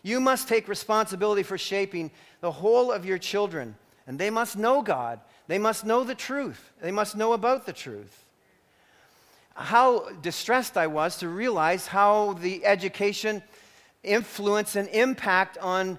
You 0.04 0.20
must 0.20 0.48
take 0.48 0.68
responsibility 0.68 1.44
for 1.44 1.58
shaping 1.58 2.12
the 2.42 2.52
whole 2.52 2.92
of 2.92 3.06
your 3.06 3.18
children 3.18 3.76
and 4.06 4.20
they 4.20 4.30
must 4.30 4.58
know 4.58 4.82
God. 4.82 5.22
They 5.48 5.58
must 5.58 5.86
know 5.86 6.04
the 6.04 6.16
truth. 6.16 6.72
They 6.82 6.92
must 6.92 7.16
know 7.16 7.34
about 7.34 7.66
the 7.66 7.74
truth. 7.74 8.26
How 9.56 10.10
distressed 10.22 10.78
I 10.78 10.88
was 10.88 11.18
to 11.18 11.30
realize 11.30 11.88
how 11.88 12.34
the 12.34 12.66
education 12.66 13.42
influence 14.04 14.76
and 14.76 14.89
impact 14.89 15.58
on 15.60 15.98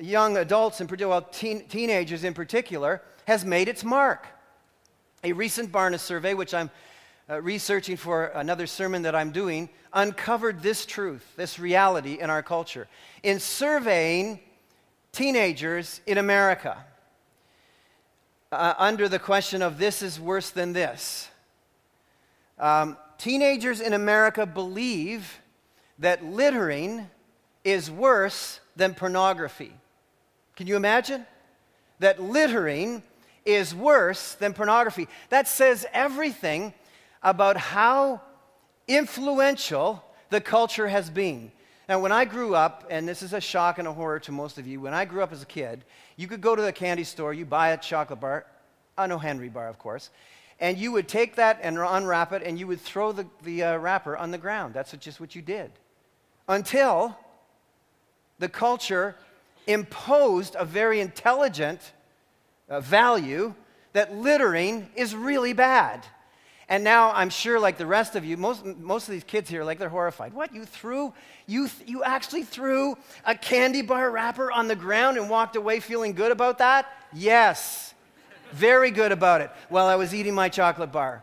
young 0.00 0.36
adults, 0.36 0.80
particular, 0.80 1.08
well, 1.08 1.22
teen, 1.22 1.66
teenagers 1.66 2.24
in 2.24 2.34
particular, 2.34 3.02
has 3.26 3.44
made 3.44 3.68
its 3.68 3.84
mark. 3.84 4.26
A 5.22 5.32
recent 5.32 5.72
Barna 5.72 5.98
survey, 5.98 6.34
which 6.34 6.52
I'm 6.52 6.70
uh, 7.28 7.40
researching 7.40 7.96
for 7.96 8.26
another 8.26 8.66
sermon 8.66 9.02
that 9.02 9.14
I'm 9.14 9.30
doing, 9.30 9.68
uncovered 9.92 10.62
this 10.62 10.84
truth, 10.84 11.24
this 11.36 11.58
reality 11.58 12.18
in 12.20 12.30
our 12.30 12.42
culture. 12.42 12.86
In 13.22 13.40
surveying 13.40 14.40
teenagers 15.12 16.00
in 16.06 16.18
America, 16.18 16.76
uh, 18.52 18.74
under 18.78 19.08
the 19.08 19.18
question 19.18 19.62
of 19.62 19.78
this 19.78 20.02
is 20.02 20.20
worse 20.20 20.50
than 20.50 20.72
this, 20.72 21.28
um, 22.58 22.96
teenagers 23.18 23.80
in 23.80 23.94
America 23.94 24.44
believe 24.44 25.40
that 25.98 26.24
littering 26.24 27.08
is 27.64 27.90
worse 27.90 28.60
than 28.76 28.94
pornography. 28.94 29.72
Can 30.56 30.66
you 30.66 30.76
imagine? 30.76 31.26
That 32.00 32.20
littering 32.20 33.02
is 33.44 33.74
worse 33.74 34.34
than 34.34 34.52
pornography. 34.52 35.08
That 35.30 35.48
says 35.48 35.86
everything 35.92 36.74
about 37.24 37.56
how 37.56 38.20
influential 38.86 40.04
the 40.30 40.40
culture 40.40 40.86
has 40.86 41.10
been. 41.10 41.50
Now, 41.88 41.98
when 41.98 42.12
I 42.12 42.24
grew 42.24 42.54
up, 42.54 42.86
and 42.90 43.08
this 43.08 43.22
is 43.22 43.32
a 43.32 43.40
shock 43.40 43.78
and 43.78 43.88
a 43.88 43.92
horror 43.92 44.20
to 44.20 44.32
most 44.32 44.58
of 44.58 44.66
you, 44.66 44.80
when 44.80 44.94
I 44.94 45.04
grew 45.04 45.22
up 45.22 45.32
as 45.32 45.42
a 45.42 45.46
kid, 45.46 45.84
you 46.16 46.28
could 46.28 46.40
go 46.40 46.54
to 46.54 46.62
the 46.62 46.72
candy 46.72 47.04
store, 47.04 47.34
you 47.34 47.44
buy 47.44 47.70
a 47.70 47.76
chocolate 47.76 48.20
bar, 48.20 48.46
uh, 48.96 49.06
no 49.06 49.18
Henry 49.18 49.48
bar, 49.48 49.68
of 49.68 49.78
course, 49.78 50.10
and 50.60 50.78
you 50.78 50.92
would 50.92 51.08
take 51.08 51.34
that 51.36 51.58
and 51.62 51.78
unwrap 51.78 52.32
it, 52.32 52.42
and 52.42 52.58
you 52.58 52.66
would 52.66 52.80
throw 52.80 53.12
the, 53.12 53.26
the 53.42 53.62
uh, 53.62 53.76
wrapper 53.78 54.16
on 54.16 54.30
the 54.30 54.38
ground. 54.38 54.72
That's 54.72 54.92
just 54.92 55.20
what 55.20 55.34
you 55.34 55.42
did. 55.42 55.72
Until 56.48 57.16
the 58.38 58.48
culture 58.48 59.16
imposed 59.66 60.56
a 60.58 60.64
very 60.64 61.00
intelligent 61.00 61.92
uh, 62.68 62.80
value 62.80 63.54
that 63.92 64.14
littering 64.14 64.88
is 64.94 65.14
really 65.14 65.52
bad. 65.52 66.06
And 66.68 66.82
now 66.82 67.12
I'm 67.12 67.28
sure, 67.28 67.60
like 67.60 67.76
the 67.76 67.86
rest 67.86 68.16
of 68.16 68.24
you, 68.24 68.36
most, 68.36 68.64
most 68.64 69.06
of 69.06 69.12
these 69.12 69.24
kids 69.24 69.50
here, 69.50 69.64
like 69.64 69.78
they're 69.78 69.88
horrified. 69.88 70.32
What? 70.32 70.54
You 70.54 70.64
threw, 70.64 71.12
you, 71.46 71.68
th- 71.68 71.88
you 71.88 72.02
actually 72.02 72.42
threw 72.42 72.96
a 73.26 73.34
candy 73.34 73.82
bar 73.82 74.10
wrapper 74.10 74.50
on 74.50 74.68
the 74.68 74.76
ground 74.76 75.18
and 75.18 75.28
walked 75.28 75.56
away 75.56 75.80
feeling 75.80 76.14
good 76.14 76.32
about 76.32 76.58
that? 76.58 76.86
Yes. 77.12 77.94
Very 78.52 78.90
good 78.90 79.12
about 79.12 79.40
it 79.40 79.50
while 79.68 79.86
I 79.86 79.96
was 79.96 80.14
eating 80.14 80.34
my 80.34 80.48
chocolate 80.48 80.92
bar. 80.92 81.22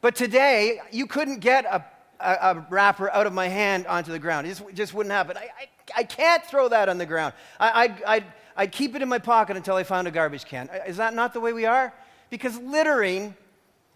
But 0.00 0.14
today, 0.14 0.80
you 0.90 1.06
couldn't 1.06 1.40
get 1.40 1.66
a, 1.66 1.84
a, 2.18 2.32
a 2.32 2.66
wrapper 2.70 3.10
out 3.10 3.26
of 3.26 3.34
my 3.34 3.48
hand 3.48 3.86
onto 3.86 4.10
the 4.10 4.18
ground. 4.18 4.46
It 4.46 4.50
just, 4.50 4.74
just 4.74 4.94
wouldn't 4.94 5.12
happen. 5.12 5.36
I, 5.36 5.48
I, 5.58 5.98
I, 5.98 6.04
can't 6.04 6.42
throw 6.44 6.68
that 6.68 6.88
on 6.88 6.96
the 6.96 7.04
ground. 7.04 7.34
I, 7.58 7.82
I'd, 7.82 8.02
I'd, 8.04 8.24
I'd 8.56 8.72
keep 8.72 8.94
it 8.94 9.02
in 9.02 9.08
my 9.08 9.18
pocket 9.18 9.58
until 9.58 9.76
I 9.76 9.82
found 9.82 10.08
a 10.08 10.10
garbage 10.10 10.46
can. 10.46 10.70
Is 10.86 10.96
that 10.96 11.12
not 11.12 11.34
the 11.34 11.40
way 11.40 11.52
we 11.52 11.66
are? 11.66 11.92
Because 12.30 12.56
littering 12.58 13.34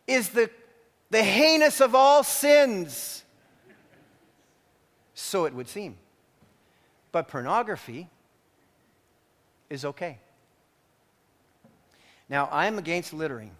is 0.07 0.31
the, 0.31 0.51
the 1.11 1.23
heinous 1.23 1.81
of 1.81 1.95
all 1.95 2.23
sins. 2.23 3.25
So 5.15 5.45
it 5.45 5.55
would 5.55 5.69
seem. 5.69 5.97
But 7.13 7.29
pornography 7.29 8.09
is 9.71 9.85
okay. 9.85 10.19
Now, 12.29 12.49
I'm 12.51 12.79
against 12.79 13.13
littering, 13.13 13.53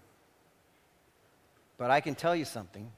but 1.79 1.91
I 1.91 2.01
can 2.01 2.15
tell 2.15 2.35
you 2.35 2.45
something 2.45 2.91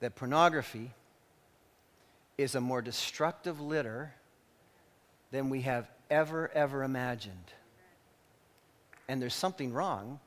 that 0.00 0.14
pornography 0.14 0.92
is 2.36 2.54
a 2.54 2.60
more 2.60 2.80
destructive 2.80 3.60
litter 3.60 4.14
than 5.32 5.50
we 5.50 5.62
have 5.62 5.90
ever, 6.08 6.50
ever 6.54 6.84
imagined. 6.84 7.52
And 9.08 9.20
there's 9.20 9.34
something 9.34 9.72
wrong 9.72 10.20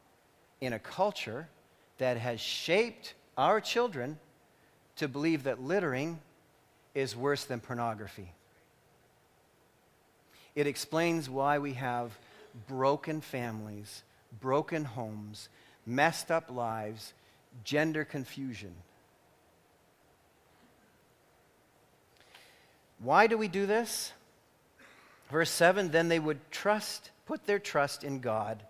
in 0.62 0.74
a 0.74 0.80
culture 0.80 1.48
that 1.98 2.18
has 2.18 2.40
shaped 2.40 3.16
our 3.38 3.60
children 3.60 4.18
to 4.96 5.08
believe 5.08 5.44
that 5.44 5.62
littering 5.62 6.20
is 6.94 7.16
worse 7.16 7.46
than 7.46 7.60
pornography. 7.60 8.32
It 10.56 10.68
explains 10.68 11.30
why 11.30 11.58
we 11.58 11.74
have 11.74 12.18
broken 12.68 13.22
families, 13.22 14.04
broken 14.40 14.86
homes, 14.86 15.50
messed 15.86 16.30
up 16.30 16.52
lives, 16.52 17.14
gender 17.64 18.06
confusion. 18.06 18.74
Why 23.00 23.26
do 23.28 23.38
we 23.38 23.48
do 23.48 23.66
this? 23.66 24.12
Verse 25.32 25.50
7 25.50 25.90
Then 25.90 26.10
they 26.10 26.20
would 26.20 26.40
trust, 26.52 27.10
put 27.26 27.48
their 27.48 27.60
trust 27.60 28.04
in 28.04 28.20
God 28.20 28.62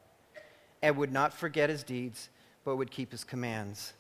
and 0.82 0.98
would 0.98 1.12
not 1.12 1.34
forget 1.34 1.70
his 1.70 1.84
deeds, 1.84 2.30
but 2.66 2.76
would 2.76 2.92
keep 2.92 3.12
his 3.12 3.24
commands. 3.24 3.94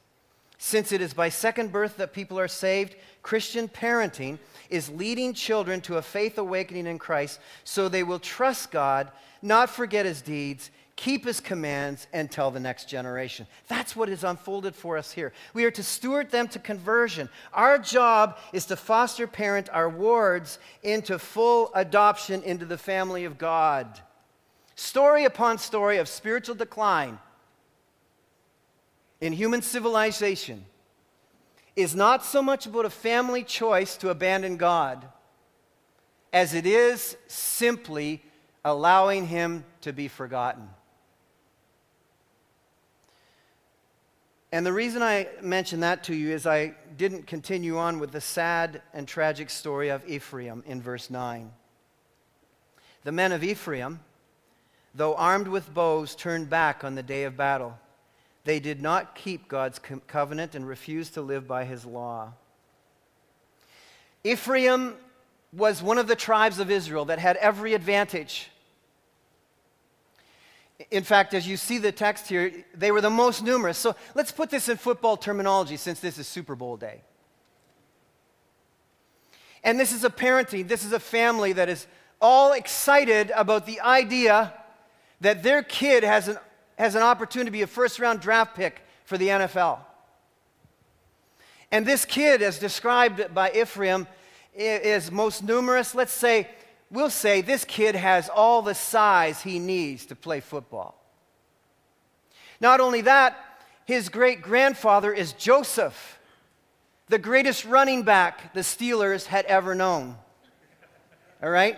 Since 0.63 0.91
it 0.91 1.01
is 1.01 1.15
by 1.15 1.29
second 1.29 1.71
birth 1.71 1.97
that 1.97 2.13
people 2.13 2.39
are 2.39 2.47
saved, 2.47 2.95
Christian 3.23 3.67
parenting 3.67 4.37
is 4.69 4.89
leading 4.89 5.33
children 5.33 5.81
to 5.81 5.97
a 5.97 6.03
faith 6.03 6.37
awakening 6.37 6.85
in 6.85 6.99
Christ 6.99 7.39
so 7.63 7.89
they 7.89 8.03
will 8.03 8.19
trust 8.19 8.69
God, 8.69 9.11
not 9.41 9.71
forget 9.71 10.05
his 10.05 10.21
deeds, 10.21 10.69
keep 10.95 11.25
his 11.25 11.39
commands, 11.39 12.05
and 12.13 12.29
tell 12.29 12.51
the 12.51 12.59
next 12.59 12.87
generation. 12.87 13.47
That's 13.69 13.95
what 13.95 14.07
is 14.07 14.23
unfolded 14.23 14.75
for 14.75 14.99
us 14.99 15.11
here. 15.11 15.33
We 15.55 15.65
are 15.65 15.71
to 15.71 15.81
steward 15.81 16.29
them 16.29 16.47
to 16.49 16.59
conversion. 16.59 17.27
Our 17.55 17.79
job 17.79 18.37
is 18.53 18.67
to 18.67 18.75
foster 18.75 19.25
parent 19.25 19.67
our 19.73 19.89
wards 19.89 20.59
into 20.83 21.17
full 21.17 21.71
adoption 21.73 22.43
into 22.43 22.65
the 22.65 22.77
family 22.77 23.25
of 23.25 23.39
God 23.39 23.99
story 24.81 25.25
upon 25.25 25.59
story 25.59 25.99
of 25.99 26.07
spiritual 26.07 26.55
decline 26.55 27.19
in 29.21 29.31
human 29.31 29.61
civilization 29.61 30.65
is 31.75 31.95
not 31.95 32.25
so 32.25 32.41
much 32.41 32.65
about 32.65 32.85
a 32.85 32.89
family 32.89 33.43
choice 33.43 33.95
to 33.95 34.09
abandon 34.09 34.57
God 34.57 35.07
as 36.33 36.55
it 36.55 36.65
is 36.65 37.15
simply 37.27 38.23
allowing 38.65 39.27
Him 39.27 39.63
to 39.81 39.93
be 39.93 40.07
forgotten. 40.07 40.67
And 44.51 44.65
the 44.65 44.73
reason 44.73 45.03
I 45.03 45.27
mention 45.41 45.81
that 45.81 46.03
to 46.05 46.15
you 46.15 46.31
is 46.31 46.47
I 46.47 46.73
didn't 46.97 47.27
continue 47.27 47.77
on 47.77 47.99
with 47.99 48.11
the 48.11 48.19
sad 48.19 48.81
and 48.93 49.07
tragic 49.07 49.51
story 49.51 49.89
of 49.89 50.05
Ephraim 50.09 50.63
in 50.65 50.81
verse 50.81 51.09
9. 51.09 51.51
The 53.03 53.11
men 53.11 53.31
of 53.31 53.43
Ephraim 53.43 53.99
though 54.93 55.15
armed 55.15 55.47
with 55.47 55.73
bows, 55.73 56.15
turned 56.15 56.49
back 56.49 56.83
on 56.83 56.95
the 56.95 57.03
day 57.03 57.23
of 57.23 57.37
battle. 57.37 57.77
They 58.43 58.59
did 58.59 58.81
not 58.81 59.15
keep 59.15 59.47
God's 59.47 59.79
covenant 60.07 60.55
and 60.55 60.67
refused 60.67 61.13
to 61.13 61.21
live 61.21 61.47
by 61.47 61.65
his 61.65 61.85
law. 61.85 62.33
Ephraim 64.23 64.95
was 65.53 65.83
one 65.83 65.97
of 65.97 66.07
the 66.07 66.15
tribes 66.15 66.59
of 66.59 66.71
Israel 66.71 67.05
that 67.05 67.19
had 67.19 67.37
every 67.37 67.73
advantage. 67.73 68.49
In 70.89 71.03
fact, 71.03 71.33
as 71.33 71.47
you 71.47 71.57
see 71.57 71.77
the 71.77 71.91
text 71.91 72.27
here, 72.27 72.51
they 72.73 72.91
were 72.91 73.01
the 73.01 73.09
most 73.09 73.43
numerous. 73.43 73.77
So 73.77 73.95
let's 74.15 74.31
put 74.31 74.49
this 74.49 74.69
in 74.69 74.77
football 74.77 75.17
terminology 75.17 75.77
since 75.77 75.99
this 75.99 76.17
is 76.17 76.27
Super 76.27 76.55
Bowl 76.55 76.77
day. 76.77 77.01
And 79.63 79.79
this 79.79 79.91
is 79.91 80.03
a 80.03 80.09
parenting, 80.09 80.67
this 80.67 80.83
is 80.83 80.91
a 80.91 80.99
family 80.99 81.53
that 81.53 81.69
is 81.69 81.85
all 82.19 82.53
excited 82.53 83.31
about 83.35 83.67
the 83.67 83.81
idea 83.81 84.53
that 85.21 85.43
their 85.43 85.63
kid 85.63 86.03
has 86.03 86.27
an, 86.27 86.37
has 86.77 86.95
an 86.95 87.03
opportunity 87.03 87.47
to 87.47 87.51
be 87.51 87.61
a 87.61 87.67
first 87.67 87.99
round 87.99 88.19
draft 88.19 88.55
pick 88.55 88.81
for 89.05 89.17
the 89.17 89.29
NFL. 89.29 89.79
And 91.71 91.85
this 91.85 92.03
kid, 92.03 92.41
as 92.41 92.59
described 92.59 93.33
by 93.33 93.51
Ephraim, 93.51 94.07
is 94.53 95.09
most 95.09 95.43
numerous. 95.43 95.95
Let's 95.95 96.11
say, 96.11 96.49
we'll 96.89 97.09
say 97.09 97.41
this 97.41 97.63
kid 97.63 97.95
has 97.95 98.27
all 98.27 98.61
the 98.61 98.75
size 98.75 99.41
he 99.41 99.57
needs 99.57 100.05
to 100.07 100.15
play 100.15 100.41
football. 100.41 100.95
Not 102.59 102.81
only 102.81 103.01
that, 103.01 103.37
his 103.85 104.09
great 104.09 104.41
grandfather 104.41 105.13
is 105.13 105.33
Joseph, 105.33 106.19
the 107.07 107.17
greatest 107.17 107.65
running 107.65 108.03
back 108.03 108.53
the 108.53 108.61
Steelers 108.61 109.25
had 109.25 109.45
ever 109.45 109.75
known. 109.75 110.17
All 111.41 111.49
right? 111.49 111.77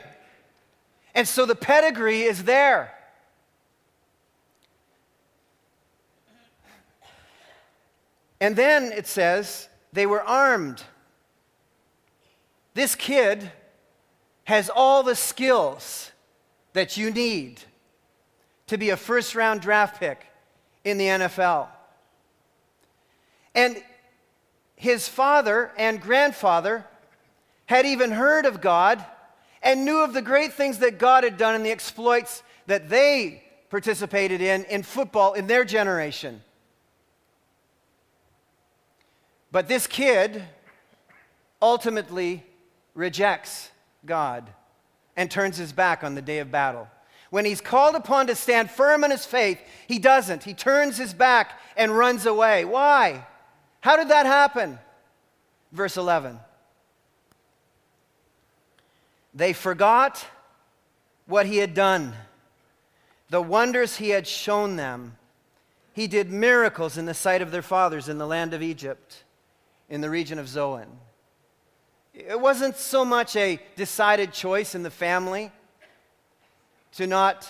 And 1.16 1.28
so 1.28 1.46
the 1.46 1.56
pedigree 1.56 2.24
is 2.24 2.44
there. 2.44 2.94
And 8.44 8.58
then 8.58 8.92
it 8.92 9.08
says 9.08 9.70
they 9.94 10.06
were 10.06 10.22
armed. 10.22 10.84
This 12.74 12.94
kid 12.94 13.50
has 14.44 14.70
all 14.70 15.02
the 15.02 15.16
skills 15.16 16.12
that 16.74 16.98
you 16.98 17.10
need 17.10 17.62
to 18.68 18.78
be 18.78 18.90
a 18.90 18.98
first 18.98 19.34
round 19.34 19.62
draft 19.62 19.98
pick 19.98 20.26
in 20.84 20.98
the 20.98 21.06
NFL. 21.06 21.70
And 23.56 23.82
his 24.76 25.08
father 25.08 25.72
and 25.78 26.02
grandfather 26.02 26.86
had 27.68 27.86
even 27.86 28.12
heard 28.12 28.46
of 28.46 28.60
God 28.60 29.06
and 29.62 29.86
knew 29.86 30.04
of 30.04 30.12
the 30.12 30.22
great 30.22 30.52
things 30.52 30.80
that 30.80 31.00
God 31.00 31.24
had 31.24 31.38
done 31.38 31.56
and 31.56 31.66
the 31.66 31.72
exploits 31.72 32.44
that 32.68 32.90
they 32.90 33.42
participated 33.70 34.42
in 34.42 34.66
in 34.66 34.84
football 34.84 35.32
in 35.32 35.48
their 35.48 35.64
generation. 35.64 36.42
But 39.54 39.68
this 39.68 39.86
kid 39.86 40.44
ultimately 41.62 42.44
rejects 42.96 43.70
God 44.04 44.50
and 45.16 45.30
turns 45.30 45.58
his 45.58 45.72
back 45.72 46.04
on 46.04 46.16
the 46.16 46.24
day 46.24 46.40
of 46.40 46.52
battle. 46.52 46.88
When 47.30 47.46
he's 47.46 47.62
called 47.62 47.94
upon 47.94 48.26
to 48.28 48.36
stand 48.36 48.72
firm 48.72 49.04
in 49.04 49.12
his 49.12 49.26
faith, 49.26 49.60
he 49.88 50.00
doesn't. 50.00 50.44
He 50.44 50.56
turns 50.56 50.98
his 50.98 51.14
back 51.14 51.60
and 51.78 51.96
runs 51.96 52.26
away. 52.26 52.66
Why? 52.66 53.28
How 53.82 53.96
did 53.96 54.10
that 54.10 54.26
happen? 54.26 54.80
Verse 55.72 55.98
11. 55.98 56.40
They 59.36 59.54
forgot 59.54 60.26
what 61.28 61.46
he 61.46 61.58
had 61.58 61.76
done, 61.76 62.14
the 63.30 63.42
wonders 63.42 63.98
he 63.98 64.10
had 64.10 64.26
shown 64.26 64.78
them. 64.78 65.16
He 65.94 66.08
did 66.08 66.32
miracles 66.32 66.98
in 66.98 67.06
the 67.06 67.14
sight 67.14 67.44
of 67.44 67.52
their 67.52 67.62
fathers 67.62 68.10
in 68.10 68.18
the 68.18 68.26
land 68.26 68.56
of 68.56 68.64
Egypt, 68.64 69.23
in 69.94 70.02
the 70.02 70.10
region 70.10 70.40
of 70.40 70.48
Zoan. 70.48 70.88
It 72.16 72.42
wasn't 72.42 72.78
so 72.78 73.06
much 73.06 73.36
a 73.36 73.60
decided 73.76 74.34
choice 74.34 74.74
in 74.74 74.82
the 74.82 74.90
family 74.90 75.52
to 76.94 77.06
not 77.06 77.48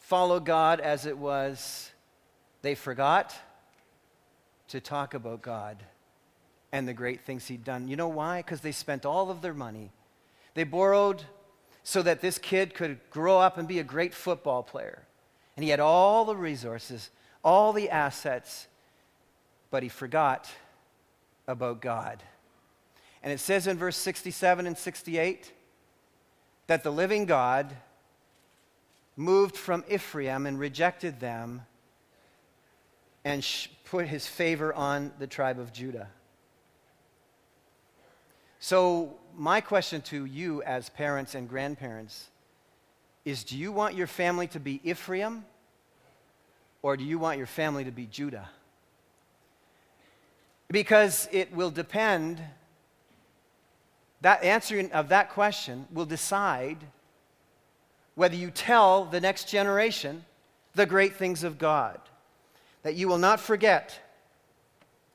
follow 0.00 0.40
God 0.40 0.80
as 0.80 1.06
it 1.06 1.16
was 1.16 1.92
they 2.62 2.74
forgot 2.74 3.32
to 4.66 4.80
talk 4.80 5.14
about 5.14 5.40
God 5.40 5.84
and 6.72 6.88
the 6.88 6.94
great 6.94 7.20
things 7.20 7.46
He'd 7.46 7.62
done. 7.62 7.86
You 7.86 7.94
know 7.94 8.08
why? 8.08 8.38
Because 8.38 8.60
they 8.60 8.72
spent 8.72 9.06
all 9.06 9.30
of 9.30 9.42
their 9.42 9.54
money. 9.54 9.92
They 10.54 10.64
borrowed 10.64 11.22
so 11.84 12.02
that 12.02 12.22
this 12.22 12.38
kid 12.38 12.74
could 12.74 12.98
grow 13.08 13.38
up 13.38 13.56
and 13.56 13.68
be 13.68 13.78
a 13.78 13.84
great 13.84 14.14
football 14.14 14.64
player. 14.64 15.04
And 15.56 15.62
he 15.62 15.70
had 15.70 15.78
all 15.78 16.24
the 16.24 16.34
resources, 16.34 17.10
all 17.44 17.72
the 17.72 17.88
assets, 17.88 18.66
but 19.70 19.82
he 19.82 19.88
forgot 19.88 20.48
about 21.46 21.80
God. 21.80 22.22
And 23.22 23.32
it 23.32 23.40
says 23.40 23.66
in 23.66 23.76
verse 23.76 23.96
67 23.96 24.66
and 24.66 24.76
68 24.76 25.52
that 26.66 26.82
the 26.82 26.90
living 26.90 27.26
God 27.26 27.74
moved 29.16 29.56
from 29.56 29.84
Ephraim 29.90 30.46
and 30.46 30.58
rejected 30.58 31.20
them 31.20 31.62
and 33.24 33.46
put 33.84 34.06
his 34.06 34.26
favor 34.26 34.72
on 34.72 35.12
the 35.18 35.26
tribe 35.26 35.58
of 35.58 35.72
Judah. 35.72 36.08
So, 38.58 39.16
my 39.36 39.60
question 39.60 40.00
to 40.02 40.24
you 40.24 40.62
as 40.62 40.88
parents 40.88 41.34
and 41.34 41.48
grandparents 41.48 42.28
is 43.24 43.44
do 43.44 43.56
you 43.56 43.72
want 43.72 43.94
your 43.94 44.06
family 44.06 44.46
to 44.48 44.60
be 44.60 44.80
Ephraim 44.82 45.44
or 46.82 46.96
do 46.96 47.04
you 47.04 47.18
want 47.18 47.38
your 47.38 47.46
family 47.46 47.84
to 47.84 47.90
be 47.90 48.06
Judah? 48.06 48.48
Because 50.70 51.28
it 51.32 51.52
will 51.52 51.70
depend 51.70 52.40
that 54.20 54.44
answering 54.44 54.92
of 54.92 55.08
that 55.08 55.30
question 55.30 55.86
will 55.92 56.04
decide 56.04 56.78
whether 58.14 58.36
you 58.36 58.50
tell 58.50 59.06
the 59.06 59.20
next 59.20 59.48
generation 59.48 60.24
the 60.74 60.86
great 60.86 61.16
things 61.16 61.42
of 61.42 61.58
God. 61.58 61.98
That 62.82 62.94
you 62.94 63.08
will 63.08 63.18
not 63.18 63.40
forget 63.40 63.98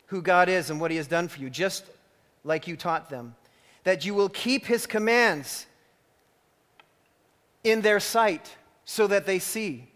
who 0.07 0.21
God 0.21 0.49
is 0.49 0.69
and 0.69 0.79
what 0.79 0.91
He 0.91 0.97
has 0.97 1.07
done 1.07 1.27
for 1.27 1.39
you, 1.39 1.49
just 1.49 1.85
like 2.43 2.67
you 2.67 2.75
taught 2.75 3.09
them. 3.09 3.35
That 3.83 4.05
you 4.05 4.13
will 4.13 4.29
keep 4.29 4.65
His 4.65 4.85
commands 4.85 5.67
in 7.63 7.81
their 7.81 7.99
sight 7.99 8.55
so 8.85 9.07
that 9.07 9.25
they 9.25 9.39
see. 9.39 9.87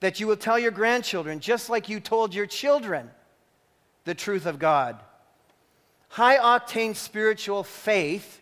That 0.00 0.20
you 0.20 0.26
will 0.26 0.36
tell 0.36 0.58
your 0.58 0.70
grandchildren, 0.70 1.40
just 1.40 1.68
like 1.70 1.88
you 1.88 2.00
told 2.00 2.34
your 2.34 2.46
children, 2.46 3.10
the 4.04 4.14
truth 4.14 4.46
of 4.46 4.58
God. 4.58 5.00
High 6.08 6.38
octane 6.38 6.96
spiritual 6.96 7.62
faith 7.62 8.40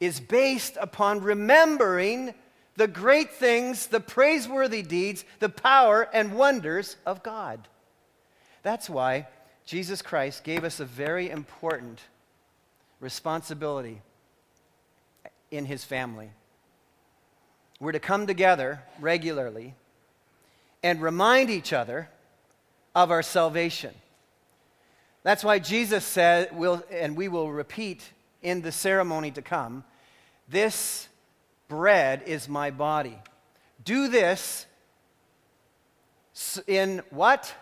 is 0.00 0.20
based 0.20 0.76
upon 0.80 1.22
remembering 1.22 2.34
the 2.76 2.88
great 2.88 3.32
things, 3.32 3.86
the 3.86 4.00
praiseworthy 4.00 4.82
deeds, 4.82 5.24
the 5.38 5.48
power 5.48 6.08
and 6.12 6.34
wonders 6.34 6.96
of 7.06 7.22
God. 7.22 7.68
That's 8.62 8.90
why 8.90 9.28
Jesus 9.64 10.02
Christ 10.02 10.44
gave 10.44 10.64
us 10.64 10.80
a 10.80 10.84
very 10.84 11.30
important 11.30 12.00
responsibility 13.00 14.02
in 15.50 15.64
his 15.64 15.84
family. 15.84 16.30
We're 17.80 17.92
to 17.92 18.00
come 18.00 18.26
together 18.26 18.82
regularly 19.00 19.74
and 20.82 21.00
remind 21.00 21.50
each 21.50 21.72
other 21.72 22.08
of 22.94 23.10
our 23.10 23.22
salvation. 23.22 23.94
That's 25.24 25.42
why 25.42 25.58
Jesus 25.58 26.04
said, 26.04 26.50
we'll, 26.56 26.84
and 26.90 27.16
we 27.16 27.28
will 27.28 27.50
repeat 27.50 28.02
in 28.42 28.60
the 28.60 28.70
ceremony 28.70 29.30
to 29.32 29.42
come, 29.42 29.82
this 30.48 31.08
bread 31.66 32.22
is 32.26 32.46
my 32.46 32.70
body. 32.70 33.18
Do 33.82 34.08
this 34.08 34.66
in 36.66 37.02
what? 37.08 37.54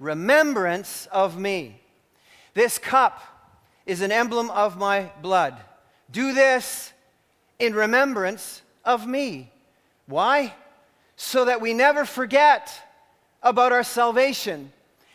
Remembrance 0.00 1.06
of 1.12 1.38
me. 1.38 1.80
This 2.54 2.76
cup 2.76 3.22
is 3.86 4.00
an 4.00 4.10
emblem 4.10 4.50
of 4.50 4.76
my 4.76 5.12
blood. 5.22 5.56
Do 6.10 6.34
this 6.34 6.92
in 7.60 7.72
remembrance 7.72 8.62
of 8.84 9.06
me. 9.06 9.52
Why? 10.06 10.54
So 11.14 11.44
that 11.44 11.60
we 11.60 11.72
never 11.72 12.04
forget 12.04 12.72
about 13.44 13.70
our 13.70 13.84
salvation 13.84 14.72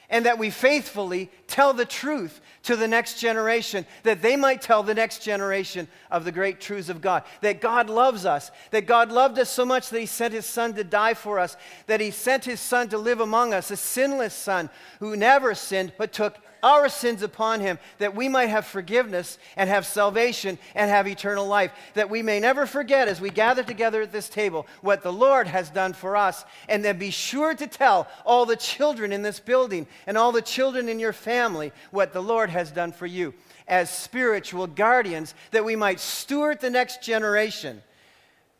and 0.09 0.25
that 0.25 0.37
we 0.37 0.49
faithfully 0.49 1.29
tell 1.47 1.73
the 1.73 1.85
truth 1.85 2.41
to 2.63 2.75
the 2.75 2.87
next 2.87 3.19
generation, 3.19 3.85
that 4.03 4.21
they 4.21 4.35
might 4.35 4.61
tell 4.61 4.83
the 4.83 4.93
next 4.93 5.19
generation 5.19 5.87
of 6.09 6.25
the 6.25 6.31
great 6.31 6.59
truths 6.59 6.89
of 6.89 7.01
God. 7.01 7.23
That 7.41 7.61
God 7.61 7.89
loves 7.89 8.25
us, 8.25 8.51
that 8.71 8.87
God 8.87 9.11
loved 9.11 9.37
us 9.39 9.49
so 9.49 9.65
much 9.65 9.89
that 9.89 9.99
He 9.99 10.05
sent 10.05 10.33
His 10.33 10.45
Son 10.45 10.73
to 10.73 10.83
die 10.83 11.13
for 11.13 11.39
us, 11.39 11.57
that 11.87 12.01
He 12.01 12.11
sent 12.11 12.45
His 12.45 12.59
Son 12.59 12.89
to 12.89 12.97
live 12.97 13.19
among 13.19 13.53
us, 13.53 13.71
a 13.71 13.77
sinless 13.77 14.33
Son 14.33 14.69
who 14.99 15.15
never 15.15 15.53
sinned 15.53 15.93
but 15.97 16.11
took 16.11 16.37
our 16.65 16.89
sins 16.89 17.21
upon 17.21 17.59
him, 17.59 17.77
that 17.99 18.15
we 18.15 18.27
might 18.27 18.49
have 18.49 18.65
forgiveness 18.65 19.37
and 19.55 19.69
have 19.69 19.85
salvation 19.85 20.57
and 20.73 20.89
have 20.89 21.07
eternal 21.07 21.45
life. 21.47 21.71
That 21.93 22.09
we 22.09 22.23
may 22.23 22.39
never 22.39 22.65
forget 22.65 23.07
as 23.07 23.21
we 23.21 23.29
gather 23.29 23.63
together 23.63 24.01
at 24.01 24.11
this 24.11 24.27
table 24.27 24.65
what 24.81 25.03
the 25.03 25.13
Lord 25.13 25.45
has 25.45 25.69
done 25.69 25.93
for 25.93 26.17
us. 26.17 26.43
And 26.67 26.83
then 26.83 26.97
be 26.97 27.11
sure 27.11 27.53
to 27.53 27.67
tell 27.67 28.07
all 28.25 28.47
the 28.47 28.55
children 28.55 29.13
in 29.13 29.21
this 29.21 29.39
building 29.39 29.85
and 30.07 30.17
all 30.17 30.31
the 30.31 30.41
children 30.41 30.89
in 30.89 30.99
your 30.99 31.13
family 31.13 31.71
what 31.91 32.13
the 32.13 32.23
Lord 32.23 32.49
has 32.49 32.71
done 32.71 32.91
for 32.91 33.05
you 33.05 33.35
as 33.67 33.89
spiritual 33.89 34.67
guardians, 34.67 35.33
that 35.51 35.65
we 35.65 35.75
might 35.75 35.99
steward 35.99 36.59
the 36.61 36.69
next 36.69 37.01
generation 37.03 37.81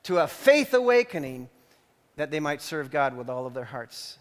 to 0.03 0.20
a 0.20 0.28
faith 0.28 0.74
awakening 0.74 1.49
that 2.16 2.32
they 2.32 2.39
might 2.39 2.62
serve 2.62 2.91
God 2.91 3.18
with 3.18 3.30
all 3.30 3.45
of 3.45 3.53
their 3.53 3.66
hearts 3.66 4.20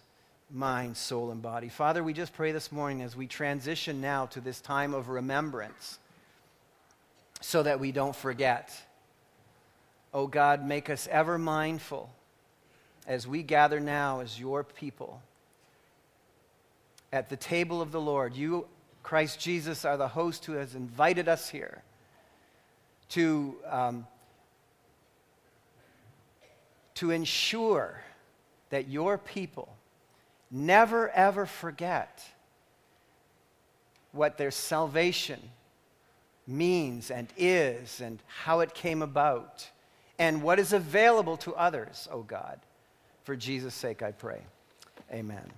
mind, 0.51 0.97
soul, 0.97 1.31
and 1.31 1.43
body. 1.43 1.69
Father, 1.69 2.03
we 2.03 2.13
just 2.13 2.33
pray 2.33 2.53
this 2.53 2.71
morning 2.71 3.03
as 3.03 3.17
we 3.17 3.27
transition 3.27 4.01
now 4.01 4.27
to 4.27 4.41
this 4.41 4.61
time 4.61 4.95
of 4.95 5.09
remembrance 5.09 5.99
so 7.41 7.63
that 7.63 7.81
we 7.81 7.93
don't 7.93 8.15
forget. 8.15 8.73
Oh 10.13 10.27
God, 10.27 10.67
make 10.67 10.91
us 10.91 11.09
ever 11.11 11.39
mindful 11.39 12.11
as 13.07 13.27
we 13.27 13.43
gather 13.43 13.81
now 13.81 14.21
as 14.21 14.39
your 14.39 14.65
people 14.65 15.21
at 17.13 17.29
the 17.29 17.37
table 17.37 17.83
of 17.83 17.93
the 17.93 18.01
Lord. 18.01 18.35
You, 18.35 18.67
Christ 19.03 19.41
Jesus, 19.41 19.85
are 19.85 19.97
the 19.97 20.09
host 20.09 20.45
who 20.45 20.55
has 20.55 20.75
invited 20.75 21.29
us 21.29 21.49
here 21.49 21.83
to, 23.11 23.57
um, 23.69 24.07
to 26.95 27.11
ensure 27.11 28.01
that 28.71 28.89
your 28.89 29.19
people 29.19 29.69
never 30.55 31.11
ever 31.11 31.45
forget 31.47 32.25
what 34.13 34.39
their 34.39 34.53
salvation 34.53 35.41
means 36.47 37.11
and 37.11 37.27
is 37.37 38.01
and 38.01 38.23
how 38.45 38.61
it 38.61 38.73
came 38.73 39.03
about 39.03 39.69
and 40.17 40.43
what 40.43 40.61
is 40.61 40.73
available 40.73 41.37
to 41.37 41.53
others, 41.55 42.09
oh 42.13 42.23
God. 42.23 42.61
For 43.25 43.35
Jesus' 43.35 43.75
sake, 43.75 44.01
I 44.03 44.13
pray. 44.13 44.43
Amen. 45.13 45.51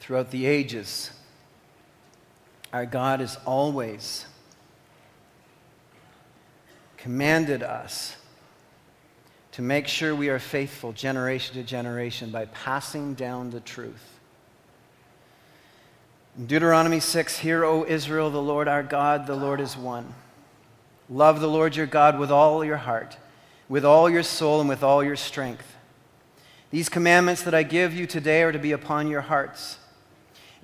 Throughout 0.00 0.32
the 0.32 0.46
ages, 0.46 1.12
our 2.72 2.84
God 2.84 3.20
has 3.20 3.38
always 3.46 4.26
commanded 6.96 7.62
us 7.62 8.16
to 9.54 9.62
make 9.62 9.86
sure 9.86 10.16
we 10.16 10.30
are 10.30 10.40
faithful 10.40 10.90
generation 10.92 11.54
to 11.54 11.62
generation 11.62 12.32
by 12.32 12.44
passing 12.46 13.14
down 13.14 13.50
the 13.50 13.60
truth. 13.60 14.18
In 16.36 16.46
Deuteronomy 16.46 16.98
6 16.98 17.38
Hear, 17.38 17.64
O 17.64 17.84
Israel, 17.84 18.30
the 18.30 18.42
Lord 18.42 18.66
our 18.66 18.82
God, 18.82 19.28
the 19.28 19.36
Lord 19.36 19.60
is 19.60 19.76
one. 19.76 20.12
Love 21.08 21.38
the 21.38 21.46
Lord 21.46 21.76
your 21.76 21.86
God 21.86 22.18
with 22.18 22.32
all 22.32 22.64
your 22.64 22.78
heart, 22.78 23.16
with 23.68 23.84
all 23.84 24.10
your 24.10 24.24
soul, 24.24 24.58
and 24.58 24.68
with 24.68 24.82
all 24.82 25.04
your 25.04 25.14
strength. 25.14 25.76
These 26.72 26.88
commandments 26.88 27.42
that 27.42 27.54
I 27.54 27.62
give 27.62 27.94
you 27.94 28.08
today 28.08 28.42
are 28.42 28.50
to 28.50 28.58
be 28.58 28.72
upon 28.72 29.06
your 29.06 29.20
hearts. 29.20 29.78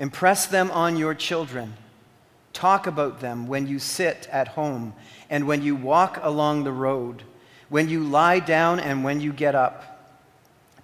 Impress 0.01 0.47
them 0.47 0.69
on 0.73 0.97
your 0.97 1.15
children. 1.15 1.75
Talk 2.53 2.89
about 2.89 3.21
them 3.21 3.47
when 3.47 3.69
you 3.69 3.79
sit 3.79 4.29
at 4.33 4.49
home 4.49 4.95
and 5.29 5.47
when 5.47 5.63
you 5.63 5.77
walk 5.77 6.19
along 6.21 6.65
the 6.65 6.73
road, 6.73 7.23
when 7.71 7.89
you 7.89 8.05
lie 8.05 8.41
down 8.41 8.79
and 8.79 9.03
when 9.03 9.23
you 9.23 9.33
get 9.33 9.55
up. 9.55 9.87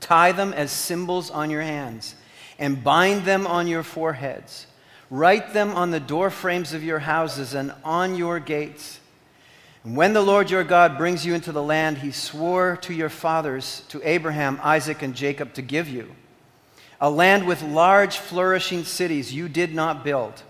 Tie 0.00 0.32
them 0.32 0.54
as 0.54 0.72
symbols 0.72 1.30
on 1.30 1.50
your 1.50 1.60
hands 1.60 2.14
and 2.58 2.82
bind 2.82 3.24
them 3.24 3.46
on 3.46 3.66
your 3.66 3.82
foreheads. 3.82 4.66
Write 5.10 5.52
them 5.52 5.74
on 5.74 5.90
the 5.90 6.00
door 6.00 6.30
frames 6.30 6.72
of 6.72 6.82
your 6.82 7.00
houses 7.00 7.54
and 7.54 7.74
on 7.84 8.16
your 8.16 8.40
gates. 8.40 9.00
And 9.84 9.96
when 9.96 10.14
the 10.14 10.22
Lord 10.22 10.50
your 10.50 10.64
God 10.64 10.96
brings 10.96 11.24
you 11.24 11.34
into 11.34 11.52
the 11.52 11.62
land 11.62 11.98
he 11.98 12.10
swore 12.10 12.76
to 12.78 12.94
your 12.94 13.08
fathers, 13.08 13.84
to 13.88 14.00
Abraham, 14.02 14.58
Isaac, 14.62 15.02
and 15.02 15.14
Jacob, 15.14 15.54
to 15.54 15.62
give 15.62 15.88
you, 15.88 16.14
a 17.00 17.10
land 17.10 17.46
with 17.46 17.62
large, 17.62 18.16
flourishing 18.16 18.84
cities 18.84 19.32
you 19.32 19.48
did 19.48 19.74
not 19.74 20.02
build, 20.02 20.42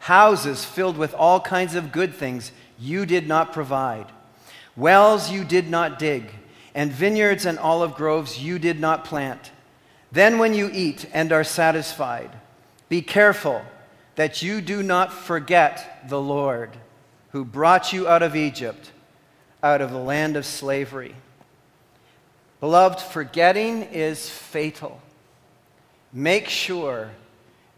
houses 0.00 0.64
filled 0.64 0.96
with 0.96 1.14
all 1.14 1.40
kinds 1.40 1.74
of 1.74 1.90
good 1.90 2.14
things 2.14 2.52
you 2.78 3.04
did 3.04 3.26
not 3.26 3.52
provide, 3.52 4.06
wells 4.78 5.30
you 5.30 5.44
did 5.44 5.68
not 5.68 5.98
dig, 5.98 6.30
and 6.74 6.92
vineyards 6.92 7.44
and 7.44 7.58
olive 7.58 7.94
groves 7.96 8.40
you 8.40 8.58
did 8.58 8.78
not 8.78 9.04
plant. 9.04 9.50
Then, 10.12 10.38
when 10.38 10.54
you 10.54 10.70
eat 10.72 11.04
and 11.12 11.32
are 11.32 11.44
satisfied, 11.44 12.30
be 12.88 13.02
careful 13.02 13.60
that 14.14 14.40
you 14.40 14.60
do 14.60 14.82
not 14.82 15.12
forget 15.12 16.08
the 16.08 16.20
Lord 16.20 16.70
who 17.30 17.44
brought 17.44 17.92
you 17.92 18.08
out 18.08 18.22
of 18.22 18.34
Egypt, 18.34 18.92
out 19.62 19.82
of 19.82 19.90
the 19.90 19.98
land 19.98 20.36
of 20.36 20.46
slavery. 20.46 21.14
Beloved, 22.60 23.00
forgetting 23.00 23.82
is 23.82 24.30
fatal. 24.30 25.00
Make 26.12 26.48
sure 26.48 27.10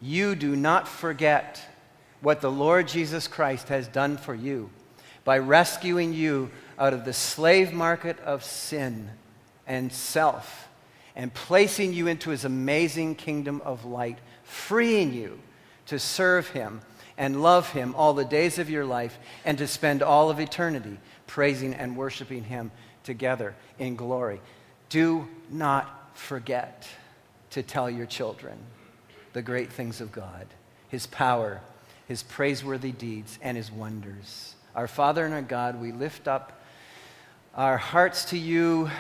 you 0.00 0.34
do 0.34 0.54
not 0.54 0.86
forget 0.86 1.60
what 2.20 2.40
the 2.40 2.50
Lord 2.50 2.86
Jesus 2.86 3.26
Christ 3.26 3.68
has 3.68 3.88
done 3.88 4.16
for 4.16 4.34
you 4.34 4.70
by 5.24 5.38
rescuing 5.38 6.12
you 6.12 6.50
out 6.80 6.94
of 6.94 7.04
the 7.04 7.12
slave 7.12 7.72
market 7.72 8.18
of 8.20 8.42
sin 8.42 9.10
and 9.66 9.92
self 9.92 10.68
and 11.14 11.32
placing 11.32 11.92
you 11.92 12.06
into 12.06 12.30
his 12.30 12.46
amazing 12.46 13.14
kingdom 13.14 13.60
of 13.64 13.84
light, 13.84 14.18
freeing 14.42 15.12
you 15.12 15.38
to 15.86 15.98
serve 15.98 16.48
him 16.48 16.80
and 17.18 17.42
love 17.42 17.70
him 17.70 17.94
all 17.94 18.14
the 18.14 18.24
days 18.24 18.58
of 18.58 18.70
your 18.70 18.86
life 18.86 19.18
and 19.44 19.58
to 19.58 19.66
spend 19.66 20.02
all 20.02 20.30
of 20.30 20.40
eternity 20.40 20.96
praising 21.26 21.74
and 21.74 21.96
worshiping 21.96 22.42
him 22.42 22.70
together 23.04 23.54
in 23.78 23.94
glory. 23.94 24.40
Do 24.88 25.28
not 25.50 26.16
forget 26.16 26.88
to 27.50 27.62
tell 27.62 27.90
your 27.90 28.06
children 28.06 28.56
the 29.34 29.42
great 29.42 29.70
things 29.70 30.00
of 30.00 30.12
God, 30.12 30.46
his 30.88 31.06
power, 31.06 31.60
his 32.08 32.22
praiseworthy 32.22 32.92
deeds, 32.92 33.38
and 33.42 33.56
his 33.56 33.70
wonders. 33.70 34.54
Our 34.74 34.88
Father 34.88 35.24
and 35.24 35.34
our 35.34 35.42
God, 35.42 35.80
we 35.80 35.92
lift 35.92 36.26
up 36.26 36.59
our 37.54 37.76
hearts 37.76 38.26
to 38.26 38.38
you 38.38 38.90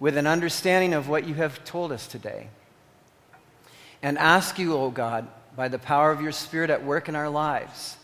with 0.00 0.16
an 0.16 0.26
understanding 0.26 0.92
of 0.92 1.08
what 1.08 1.26
you 1.26 1.34
have 1.34 1.64
told 1.64 1.92
us 1.92 2.06
today. 2.06 2.48
And 4.02 4.18
ask 4.18 4.58
you, 4.58 4.74
O 4.74 4.84
oh 4.84 4.90
God, 4.90 5.28
by 5.56 5.68
the 5.68 5.78
power 5.78 6.10
of 6.10 6.20
your 6.20 6.32
Spirit 6.32 6.70
at 6.70 6.84
work 6.84 7.08
in 7.08 7.14
our 7.14 7.28
lives, 7.30 7.96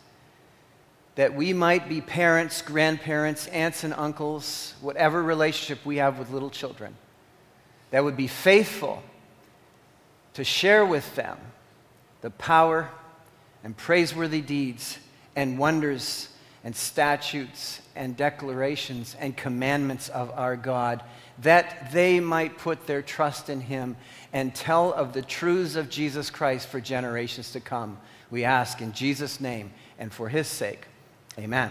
that 1.16 1.34
we 1.34 1.52
might 1.52 1.88
be 1.88 2.00
parents, 2.00 2.62
grandparents, 2.62 3.48
aunts, 3.48 3.84
and 3.84 3.92
uncles, 3.94 4.74
whatever 4.80 5.22
relationship 5.22 5.84
we 5.84 5.96
have 5.96 6.18
with 6.18 6.30
little 6.30 6.48
children, 6.48 6.96
that 7.90 8.04
would 8.04 8.16
be 8.16 8.28
faithful 8.28 9.02
to 10.34 10.44
share 10.44 10.86
with 10.86 11.16
them 11.16 11.36
the 12.20 12.30
power 12.30 12.88
and 13.64 13.76
praiseworthy 13.76 14.40
deeds 14.40 14.98
and 15.34 15.58
wonders 15.58 16.28
and 16.62 16.74
statutes 16.74 17.80
and 18.00 18.16
declarations 18.16 19.14
and 19.20 19.36
commandments 19.36 20.08
of 20.08 20.30
our 20.30 20.56
God, 20.56 21.04
that 21.42 21.92
they 21.92 22.18
might 22.18 22.56
put 22.56 22.86
their 22.86 23.02
trust 23.02 23.50
in 23.50 23.60
Him 23.60 23.94
and 24.32 24.54
tell 24.54 24.94
of 24.94 25.12
the 25.12 25.20
truths 25.20 25.76
of 25.76 25.90
Jesus 25.90 26.30
Christ 26.30 26.68
for 26.68 26.80
generations 26.80 27.52
to 27.52 27.60
come. 27.60 27.98
We 28.30 28.44
ask 28.44 28.80
in 28.80 28.94
Jesus' 28.94 29.38
name 29.38 29.70
and 29.98 30.10
for 30.10 30.30
His 30.30 30.46
sake. 30.46 30.86
Amen. 31.38 31.70